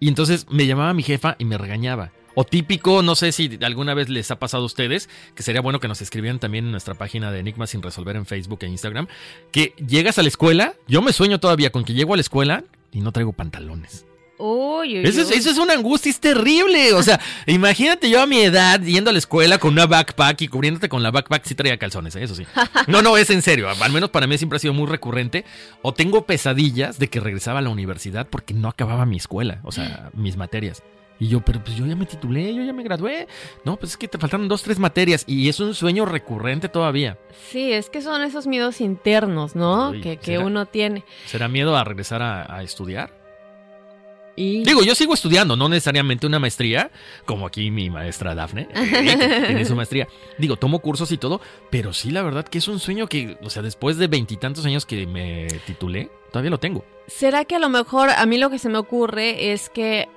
[0.00, 2.12] Y entonces me llamaba mi jefa y me regañaba.
[2.34, 5.80] O típico, no sé si alguna vez les ha pasado a ustedes, que sería bueno
[5.80, 9.08] que nos escribieran también en nuestra página de Enigmas sin resolver en Facebook e Instagram,
[9.50, 12.62] que llegas a la escuela, yo me sueño todavía con que llego a la escuela
[12.92, 14.06] y no traigo pantalones.
[14.38, 15.36] Uy, uy, Eso es, uy.
[15.36, 16.92] eso es una angustia, es terrible.
[16.94, 20.48] O sea, imagínate yo a mi edad yendo a la escuela con una backpack y
[20.48, 22.22] cubriéndote con la backpack, sí traía calzones, ¿eh?
[22.22, 22.44] eso sí.
[22.86, 23.68] No, no, es en serio.
[23.68, 25.44] Al menos para mí siempre ha sido muy recurrente.
[25.82, 29.72] O tengo pesadillas de que regresaba a la universidad porque no acababa mi escuela, o
[29.72, 30.82] sea, mis materias.
[31.20, 33.26] Y yo, pero pues yo ya me titulé, yo ya me gradué.
[33.64, 37.18] No, pues es que te faltaron dos, tres materias y es un sueño recurrente todavía.
[37.50, 39.90] Sí, es que son esos miedos internos, ¿no?
[39.90, 41.04] Uy, que que uno tiene.
[41.26, 43.17] ¿Será miedo a regresar a, a estudiar?
[44.38, 46.92] Y Digo, yo sigo estudiando, no necesariamente una maestría,
[47.24, 50.06] como aquí mi maestra Dafne, eh, tiene su maestría.
[50.38, 53.50] Digo, tomo cursos y todo, pero sí, la verdad que es un sueño que, o
[53.50, 56.84] sea, después de veintitantos años que me titulé, todavía lo tengo.
[57.08, 60.08] ¿Será que a lo mejor a mí lo que se me ocurre es que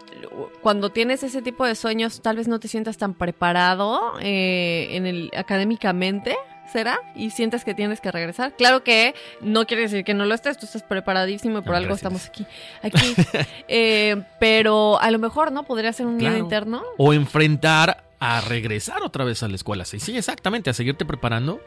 [0.62, 5.08] cuando tienes ese tipo de sueños tal vez no te sientas tan preparado eh, en
[5.08, 6.36] el académicamente?
[6.72, 7.00] ¿Será?
[7.16, 8.54] Y sientes que tienes que regresar.
[8.56, 11.96] Claro que no quiere decir que no lo estés, tú estás preparadísimo y por algo
[11.96, 12.22] gracias.
[12.22, 12.46] estamos aquí.
[12.82, 13.16] aquí.
[13.68, 15.64] Eh, pero a lo mejor, ¿no?
[15.64, 16.44] Podría ser un miedo Claro.
[16.44, 16.84] interno.
[16.98, 19.84] O enfrentar a regresar otra vez a la escuela.
[19.86, 21.60] Sí, sí, exactamente, a seguirte preparando.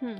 [0.00, 0.14] Hmm.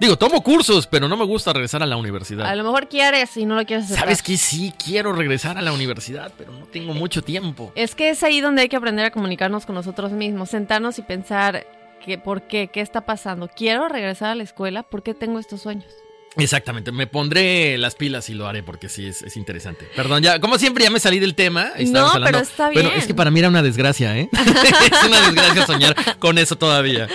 [0.00, 2.46] Digo, tomo cursos, pero no me gusta regresar a la universidad.
[2.46, 4.04] A lo mejor quieres y no lo quieres aceptar.
[4.04, 7.72] ¿Sabes que Sí, quiero regresar a la universidad, pero no tengo mucho tiempo.
[7.76, 11.02] Es que es ahí donde hay que aprender a comunicarnos con nosotros mismos, sentarnos y
[11.02, 11.64] pensar
[12.04, 13.48] que por qué, qué está pasando.
[13.48, 16.03] Quiero regresar a la escuela, ¿por qué tengo estos sueños?
[16.36, 19.86] Exactamente, me pondré las pilas y lo haré porque sí es, es interesante.
[19.94, 21.70] Perdón, ya, como siempre ya me salí del tema.
[21.86, 23.00] No, hablando- pero está Bueno, bien.
[23.00, 24.28] es que para mí era una desgracia, ¿eh?
[24.32, 27.06] es una desgracia soñar con eso todavía.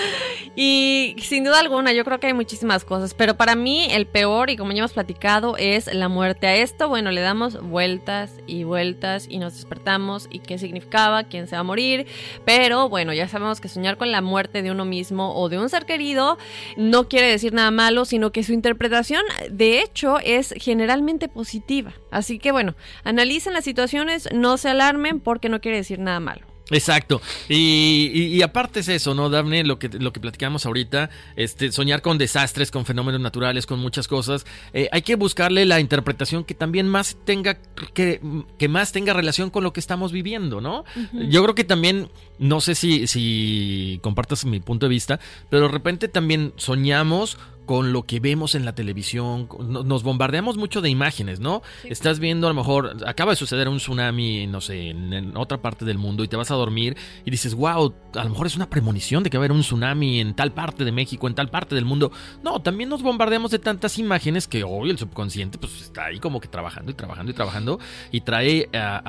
[0.56, 4.50] Y sin duda alguna, yo creo que hay muchísimas cosas, pero para mí el peor,
[4.50, 6.48] y como ya hemos platicado, es la muerte.
[6.48, 11.48] A esto, bueno, le damos vueltas y vueltas y nos despertamos y qué significaba, quién
[11.48, 12.08] se va a morir,
[12.46, 15.70] pero bueno, ya sabemos que soñar con la muerte de uno mismo o de un
[15.70, 16.38] ser querido
[16.76, 19.09] no quiere decir nada malo, sino que su interpretación,
[19.50, 21.94] de hecho, es generalmente positiva.
[22.12, 26.46] Así que bueno, analicen las situaciones, no se alarmen porque no quiere decir nada malo.
[26.72, 27.20] Exacto.
[27.48, 29.64] Y, y- y aparte es eso, ¿no, Daphne?
[29.64, 34.08] Lo que, lo que platicamos ahorita, este, soñar con desastres, con fenómenos naturales, con muchas
[34.08, 34.46] cosas.
[34.74, 37.58] eh, hay que buscarle la interpretación que también más tenga,
[37.96, 38.22] que,
[38.60, 40.84] que más tenga relación con lo que estamos viviendo, ¿no?
[41.12, 45.70] Yo creo que también, no sé si, si compartas mi punto de vista, pero de
[45.70, 47.40] repente también soñamos
[47.70, 51.62] con lo que vemos en la televisión, nos bombardeamos mucho de imágenes, ¿no?
[51.84, 55.62] Estás viendo a lo mejor, acaba de suceder un tsunami, no sé, en, en otra
[55.62, 58.56] parte del mundo y te vas a dormir y dices, wow, a lo mejor es
[58.56, 61.36] una premonición de que va a haber un tsunami en tal parte de México, en
[61.36, 62.12] tal parte del mundo.
[62.42, 66.40] No, también nos bombardeamos de tantas imágenes que hoy el subconsciente pues está ahí como
[66.40, 67.80] que trabajando y trabajando y trabajando
[68.12, 69.00] y trae a,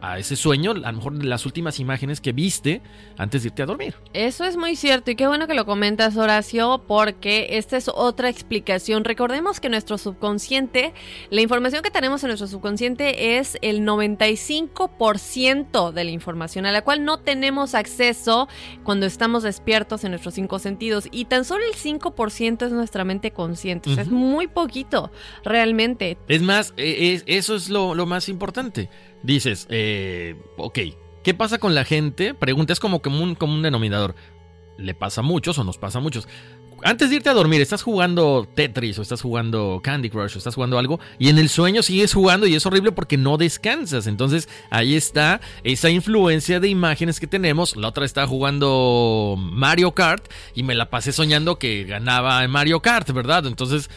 [0.00, 2.80] a- a ese sueño a lo mejor las últimas imágenes que viste
[3.18, 3.94] antes de irte a dormir.
[4.14, 8.28] Eso es muy cierto y qué bueno que lo comentas Horacio porque esta es otra
[8.30, 9.04] explicación.
[9.04, 10.94] Recordemos que nuestro subconsciente,
[11.30, 16.82] la información que tenemos en nuestro subconsciente es el 95% de la información a la
[16.82, 18.48] cual no tenemos acceso
[18.84, 23.30] cuando estamos despiertos en nuestros cinco sentidos y tan solo el 5% es nuestra mente
[23.32, 23.90] consciente.
[23.90, 25.10] O sea, es muy poquito
[25.44, 26.18] realmente.
[26.28, 28.88] Es más, es- eso es lo, lo más importante.
[29.22, 30.78] Dices, eh, ok,
[31.22, 32.34] ¿qué pasa con la gente?
[32.34, 34.14] Pregunta, es como, como, un, como un denominador.
[34.78, 36.28] Le pasa a muchos o nos pasa a muchos.
[36.82, 40.54] Antes de irte a dormir, estás jugando Tetris o estás jugando Candy Crush o estás
[40.54, 44.06] jugando algo y en el sueño sigues jugando y es horrible porque no descansas.
[44.06, 47.76] Entonces ahí está esa influencia de imágenes que tenemos.
[47.76, 53.10] La otra está jugando Mario Kart y me la pasé soñando que ganaba Mario Kart,
[53.12, 53.46] ¿verdad?
[53.46, 53.90] Entonces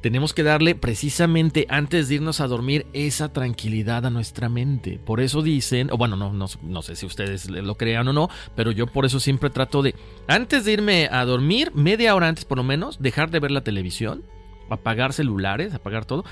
[0.00, 5.00] tenemos que darle precisamente antes de irnos a dormir esa tranquilidad a nuestra mente.
[5.04, 8.70] Por eso dicen, o bueno, no, no, sé si ustedes lo crean o no, pero
[8.70, 9.94] yo por eso siempre trato de,
[10.26, 13.62] antes de irme a dormir, media hora antes por lo menos, dejar de ver la
[13.62, 14.24] televisión,
[14.70, 16.24] apagar celulares, apagar todo.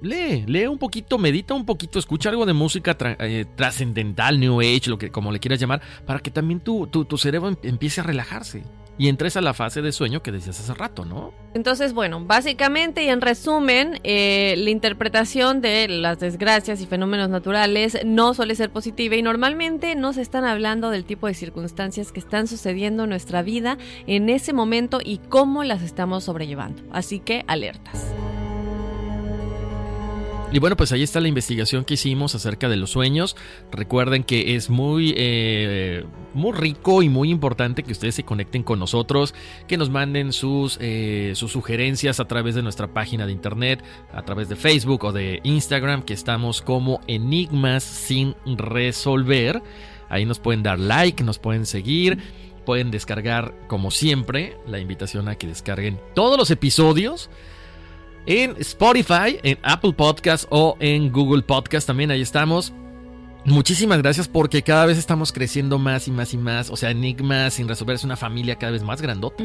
[0.00, 4.88] Lee, lee un poquito, medita un poquito, escucha algo de música eh, trascendental, New Age,
[4.88, 8.00] lo que como le quieras llamar, para que también tu, tu, tu cerebro em-, empiece
[8.00, 8.64] a relajarse
[8.98, 11.32] y entres a la fase de sueño que decías hace rato, ¿no?
[11.54, 17.98] Entonces, bueno, básicamente y en resumen, eh, la interpretación de las desgracias y fenómenos naturales
[18.04, 22.20] no suele ser positiva y normalmente no se están hablando del tipo de circunstancias que
[22.20, 26.82] están sucediendo en nuestra vida en ese momento y cómo las estamos sobrellevando.
[26.92, 28.12] Así que alertas.
[30.54, 33.34] Y bueno, pues ahí está la investigación que hicimos acerca de los sueños.
[33.72, 38.78] Recuerden que es muy, eh, muy rico y muy importante que ustedes se conecten con
[38.78, 39.34] nosotros,
[39.66, 43.82] que nos manden sus, eh, sus sugerencias a través de nuestra página de internet,
[44.12, 49.60] a través de Facebook o de Instagram, que estamos como Enigmas sin resolver.
[50.08, 52.18] Ahí nos pueden dar like, nos pueden seguir.
[52.64, 57.28] Pueden descargar, como siempre, la invitación a que descarguen todos los episodios
[58.26, 61.86] en Spotify, en Apple Podcast o en Google Podcast.
[61.86, 62.72] También ahí estamos.
[63.46, 66.70] Muchísimas gracias porque cada vez estamos creciendo más y más y más.
[66.70, 69.44] O sea, Enigma sin resolver es una familia cada vez más grandota.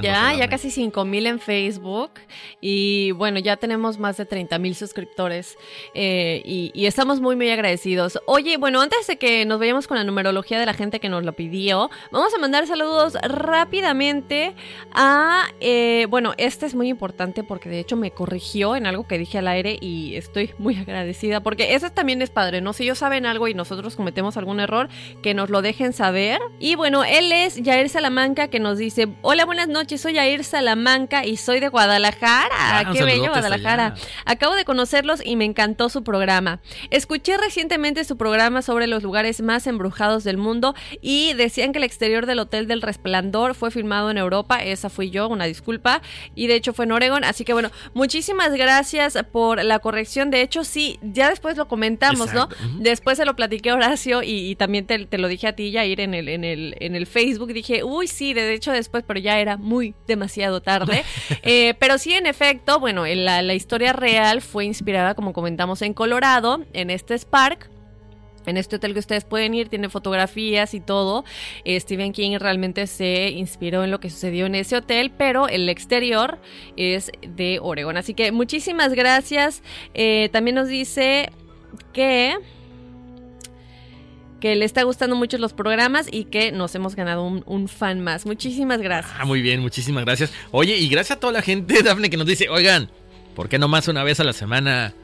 [0.00, 2.12] ya, ya casi 5 mil en Facebook
[2.60, 5.56] y bueno, ya tenemos más de 30 mil suscriptores
[5.92, 8.20] eh, y, estamos muy, muy agradecidos.
[8.26, 11.24] Oye, bueno, antes de que nos vayamos con la numerología de la gente que nos
[11.24, 14.54] lo pidió, vamos a mandar saludos rápidamente
[14.92, 19.18] a, eh, bueno, este es muy importante porque de hecho me corrigió en algo que
[19.18, 22.72] dije al aire y estoy muy agradecida porque eso también es padre, ¿no?
[22.72, 24.88] Si ellos saben algo y nosotros cometemos algún error,
[25.22, 26.40] que nos lo dejen saber.
[26.58, 31.24] Y bueno, él es Jair Salamanca que nos dice, hola, buenas noches, soy Jair Salamanca
[31.24, 32.50] y soy de Guadalajara.
[32.52, 33.94] Ah, Qué bello Guadalajara.
[34.24, 36.60] Acabo de conocerlos y me encantó su programa.
[36.90, 41.84] Escuché recientemente su programa sobre los lugares más embrujados del mundo y decían que el
[41.84, 44.62] exterior del Hotel del Resplandor fue filmado en Europa.
[44.62, 46.02] Esa fui yo, una disculpa.
[46.34, 47.22] Y de hecho fue en Oregon.
[47.22, 50.30] Así que bueno, muchísimas gracias por la corrección.
[50.30, 52.48] De hecho, sí, ya después lo comentamos, ¿no?
[52.78, 56.00] Después después se lo platiqué a Horacio y, también te, lo dije a ti, Yair,
[56.00, 57.52] en el, en el, en el Facebook.
[57.52, 61.04] Dije, uy, sí, de hecho después, pero ya era muy demasiado tarde.
[61.48, 65.94] Eh, pero sí, en efecto, bueno, la, la historia real fue inspirada, como comentamos, en
[65.94, 67.70] Colorado, en este Spark.
[68.46, 71.24] En este hotel que ustedes pueden ir, tiene fotografías y todo.
[71.64, 75.68] Eh, Stephen King realmente se inspiró en lo que sucedió en ese hotel, pero el
[75.68, 76.38] exterior
[76.76, 77.96] es de Oregon.
[77.96, 79.62] Así que muchísimas gracias.
[79.94, 81.30] Eh, también nos dice
[81.92, 82.36] que
[84.46, 88.26] que le está gustando mucho los programas y que nos hemos ganado un, fan más.
[88.26, 89.12] Muchísimas gracias.
[89.18, 90.32] Ah, muy bien, muchísimas gracias.
[90.52, 92.88] Oye, y gracias a toda la gente, Dafne, que nos dice, oigan,
[93.34, 94.94] ¿por qué no más una vez a la semana?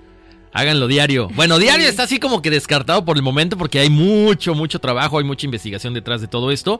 [0.52, 1.28] Háganlo diario.
[1.34, 5.18] Bueno, diario está así como que descartado por el momento porque hay mucho, mucho trabajo,
[5.18, 6.78] hay mucha investigación detrás de todo esto.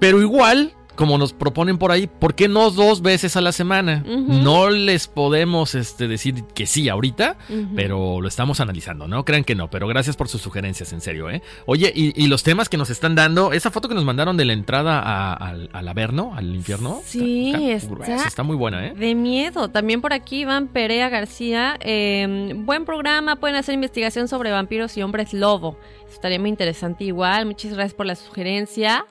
[0.00, 4.04] Pero igual, como nos proponen por ahí, ¿por qué no dos veces a la semana?
[4.06, 7.36] No les podemos este, decir que sí ahorita,
[7.74, 9.24] pero lo estamos analizando, ¿no?
[9.24, 11.42] Crean que no, pero gracias por sus sugerencias, en serio, ¿eh?
[11.66, 14.52] Oye, y, los temas que nos están dando, esa foto que nos mandaron de la
[14.52, 17.00] entrada al Averno, al infierno.
[17.04, 18.94] Sí, está, está, muy buena, ¿eh?
[18.94, 19.68] De miedo.
[19.68, 21.76] También por aquí Iván Perea García.
[21.80, 25.78] Em, buen programa, pueden hacer investigación sobre vampiros y hombres lobo.
[26.10, 27.46] estaría muy interesante igual.
[27.46, 29.06] Muchas gracias por la sugerencia.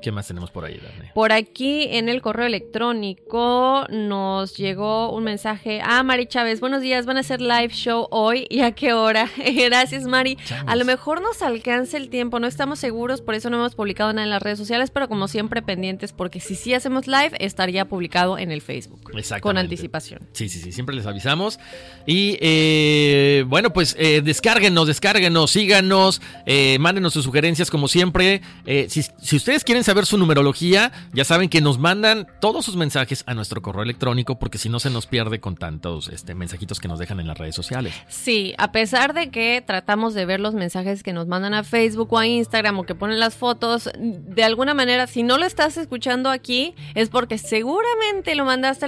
[0.00, 1.10] ¿Qué más tenemos por ahí, Dani?
[1.14, 5.80] Por aquí en el correo electrónico nos llegó un mensaje.
[5.82, 8.46] Ah, Mari Chávez, buenos días, van a hacer live show hoy.
[8.48, 9.28] ¿Y a qué hora?
[9.54, 10.38] Gracias, Mari.
[10.66, 14.12] A lo mejor nos alcance el tiempo, no estamos seguros, por eso no hemos publicado
[14.12, 17.86] nada en las redes sociales, pero como siempre pendientes, porque si sí hacemos live, estaría
[17.86, 19.10] publicado en el Facebook.
[19.14, 19.42] Exacto.
[19.42, 20.20] Con anticipación.
[20.32, 21.58] Sí, sí, sí, siempre les avisamos.
[22.06, 28.42] Y eh, bueno, pues eh, descárguenos, descárguenos, síganos, eh, mándenos sus sugerencias como siempre.
[28.88, 33.24] si, si ustedes quieren saber su numerología, ya saben que nos mandan todos sus mensajes
[33.26, 36.88] a nuestro correo electrónico porque si no se nos pierde con tantos este, mensajitos que
[36.88, 37.94] nos dejan en las redes sociales.
[38.06, 42.12] Sí, a pesar de que tratamos de ver los mensajes que nos mandan a Facebook
[42.12, 45.78] o a Instagram o que ponen las fotos, de alguna manera, si no lo estás
[45.78, 48.84] escuchando aquí, es porque seguramente lo mandaste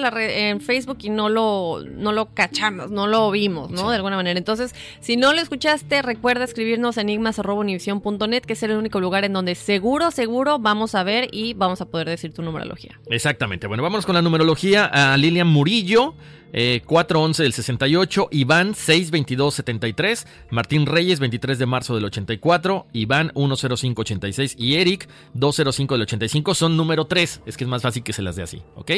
[0.50, 3.88] en Facebook y no lo, no lo cachamos, no lo vimos, ¿no?
[3.88, 4.36] De alguna manera.
[4.36, 9.54] Entonces, si no lo escuchaste, recuerda escribirnos enigmas.univision.net, que es el único lugar en donde
[9.54, 12.98] seguro, seguro vamos vamos a ver y vamos a poder decir tu numerología.
[13.08, 13.66] Exactamente.
[13.66, 14.86] Bueno, vámonos con la numerología.
[14.86, 16.14] A Lilian Murillo,
[16.52, 18.28] eh, 411 del 68.
[18.32, 20.26] Iván 62273.
[20.50, 22.86] Martín Reyes, 23 de marzo del 84.
[22.92, 24.56] Iván 10586.
[24.58, 26.54] Y Eric 205 del 85.
[26.54, 27.42] Son número 3.
[27.46, 28.90] Es que es más fácil que se las dé así, ¿ok?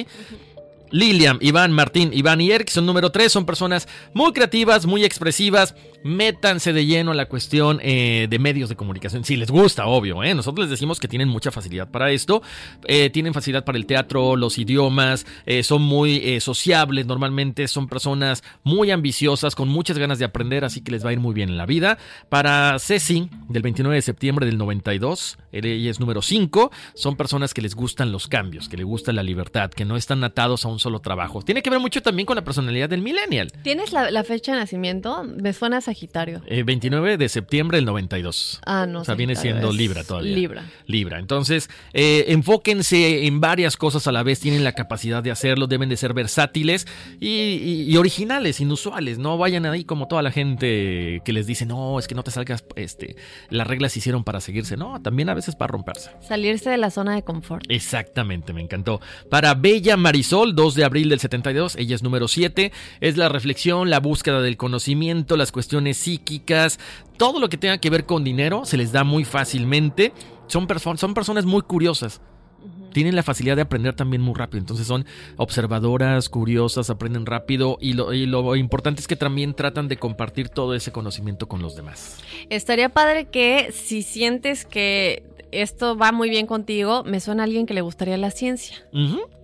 [0.93, 5.75] Lilian, Iván, Martín, Iván y Eric son número 3, son personas muy creativas, muy expresivas.
[6.05, 9.25] Métanse de lleno a la cuestión eh, de medios de comunicación.
[9.25, 10.23] Si les gusta, obvio.
[10.25, 10.35] ¿eh?
[10.35, 12.43] Nosotros les decimos que tienen mucha facilidad para esto.
[12.89, 15.25] Eh, tienen facilidad para el teatro, los idiomas.
[15.47, 17.69] eh, son muy sociables normalmente.
[17.69, 20.65] Son personas muy ambiciosas, con muchas ganas de aprender.
[20.65, 21.99] Así que les va a ir muy bien en la vida.
[22.29, 26.73] Para Ceci, del 29 de septiembre del 92, ella es número 5.
[26.95, 30.25] Son personas que les gustan los cambios, que les gusta la libertad, que no están
[30.25, 31.41] atados a un solo trabajo.
[31.43, 33.51] Tiene que ver mucho también con la personalidad del millennial.
[33.63, 35.25] ¿Tienes la, la fecha de nacimiento?
[35.25, 36.43] Me suena a Sagitario.
[36.47, 38.61] Eh, 29 de septiembre del 92.
[38.67, 39.01] Ah, no.
[39.01, 40.35] O sea, viene siendo Libra todavía.
[40.35, 40.65] Libra.
[40.87, 41.19] Libra.
[41.19, 44.41] Entonces, eh, enfóquense en varias cosas a la vez.
[44.41, 45.67] Tienen la capacidad de hacerlo.
[45.67, 46.87] Deben de ser versátiles
[47.21, 49.19] y, y- y originales, inusuales.
[49.19, 52.31] No vayan ahí como toda la gente que les dice, no, es que no te
[52.31, 53.17] salgas, este,
[53.51, 54.77] las reglas se hicieron para seguirse.
[54.77, 56.11] No, también a veces para romperse.
[56.21, 57.65] Salirse de la zona de confort.
[57.69, 59.01] Exactamente, me encantó.
[59.31, 63.91] Para Bella Marisol, 2 de abril del 72, ella es número 7, es la reflexión,
[63.91, 66.79] la búsqueda del conocimiento, las cuestiones psíquicas,
[67.19, 70.13] todo lo que tenga que ver con dinero se les da muy fácilmente.
[70.47, 72.21] Son, perso- son personas muy curiosas.
[72.93, 75.05] Tienen la facilidad de aprender también muy rápido, entonces son
[75.37, 80.49] observadoras, curiosas, aprenden rápido y lo, y lo importante es que también tratan de compartir
[80.51, 82.19] todo ese conocimiento con los demás.
[82.51, 87.67] Estaría padre que si sientes que esto va muy bien contigo, me suena a alguien
[87.67, 88.77] que le gustaría la ciencia.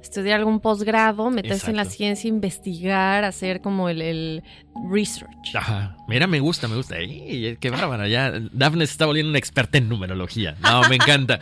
[0.02, 4.42] Estudiar algún posgrado, meterse en la ciencia, investigar, hacer como el, el
[4.90, 5.54] research.
[5.54, 5.96] Ajá.
[6.08, 6.96] Mira, me gusta, me gusta.
[6.98, 8.08] Ey, qué bárbara.
[8.08, 10.56] Ya Dafne se está volviendo una experta en numerología.
[10.62, 11.40] No, me encanta.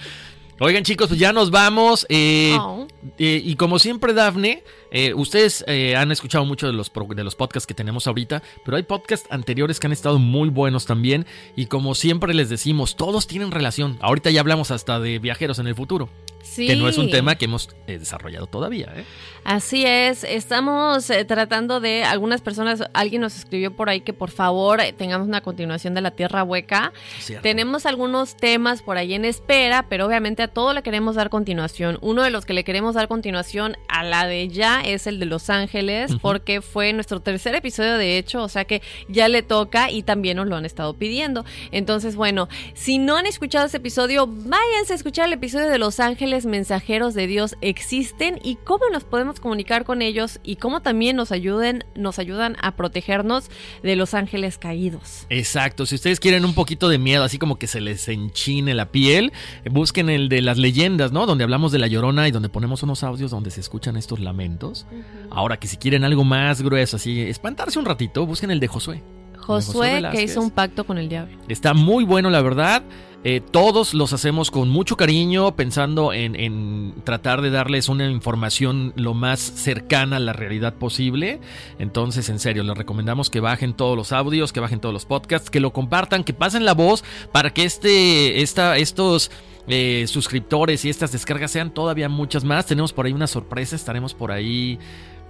[0.59, 2.07] Oigan, chicos, pues ya nos vamos.
[2.09, 2.86] eh, Oh.
[3.18, 7.34] eh, y como siempre, Dafne, eh, ustedes eh, han escuchado mucho de los, de los
[7.34, 11.26] podcasts que tenemos ahorita, pero hay podcasts anteriores que han estado muy buenos también.
[11.57, 13.98] Y como siempre les decimos, todos tienen relación.
[14.00, 16.09] Ahorita ya hablamos hasta de viajeros en el futuro,
[16.43, 16.66] Sí.
[16.68, 18.93] que no es un tema que hemos eh, desarrollado todavía.
[18.95, 19.05] ¿eh?
[19.47, 24.32] Así es, estamos eh, tratando de algunas personas, alguien nos escribió por ahí que por
[24.32, 26.93] favor eh, tengamos una continuación de la Tierra Hueca.
[27.20, 27.45] Cierto.
[27.45, 31.99] Tenemos algunos temas por ahí en espera, pero obviamente a todo le queremos dar continuación.
[32.01, 35.26] Uno de los que le queremos dar continuación a la de ya es el de
[35.26, 39.93] Los Ángeles, porque fue nuestro tercer episodio de hecho, o sea que ya le toca
[39.93, 41.45] y también nos lo han estado pidiendo.
[41.70, 46.01] Entonces, bueno, si no han escuchado ese episodio, váyanse a escuchar el episodio de Los
[46.01, 51.16] Ángeles Mensajeros de Dios existen y cómo nos podemos comunicar con ellos y cómo también
[51.16, 53.51] nos ayuden, nos ayudan a protegernos
[53.82, 55.26] de los ángeles caídos.
[55.30, 58.91] Exacto, si ustedes quieren un poquito de miedo, así como que se les enchine la
[58.91, 59.32] piel,
[59.64, 61.26] eh, busquen el de las leyendas, ¿no?
[61.26, 64.87] Donde hablamos de la llorona y donde ponemos unos audios donde se escuchan estos lamentos.
[65.30, 69.03] Ahora que si quieren algo más grueso, así, espantarse un ratito, busquen el de Josué.
[69.47, 71.39] Josué Josué que hizo un pacto con el diablo.
[71.49, 72.82] Está muy bueno, la verdad.
[73.24, 79.14] Eh, todos los hacemos con mucho cariño, pensando en, tratar de darles una información lo
[79.14, 81.40] más cercana a la realidad posible.
[81.78, 85.50] Entonces, en serio, les recomendamos que bajen todos los audios, que bajen todos los podcasts,
[85.50, 87.02] que lo compartan, que pasen la voz
[87.32, 89.32] para que este, esta, estos
[89.66, 92.66] eh, suscriptores y estas descargas sean todavía muchas más.
[92.66, 94.78] Tenemos por ahí una sorpresa, estaremos por ahí.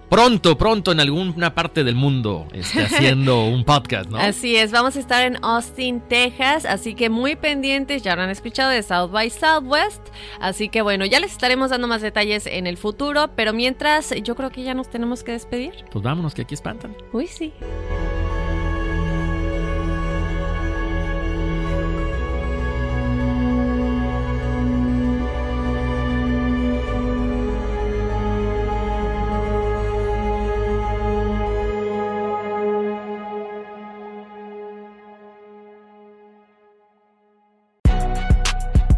[0.09, 4.19] Pronto, pronto en alguna parte del mundo este, haciendo un podcast, ¿no?
[4.19, 8.31] Así es, vamos a estar en Austin, Texas, así que muy pendientes, ya lo han
[8.31, 10.03] escuchado de South by Southwest,
[10.41, 14.37] así que bueno, ya les estaremos dando más detalles en el futuro, pero mientras yo
[14.37, 15.85] creo que ya nos tenemos que despedir.
[15.91, 16.97] Pues vámonos, que aquí espantan.
[17.13, 17.53] Uy, sí.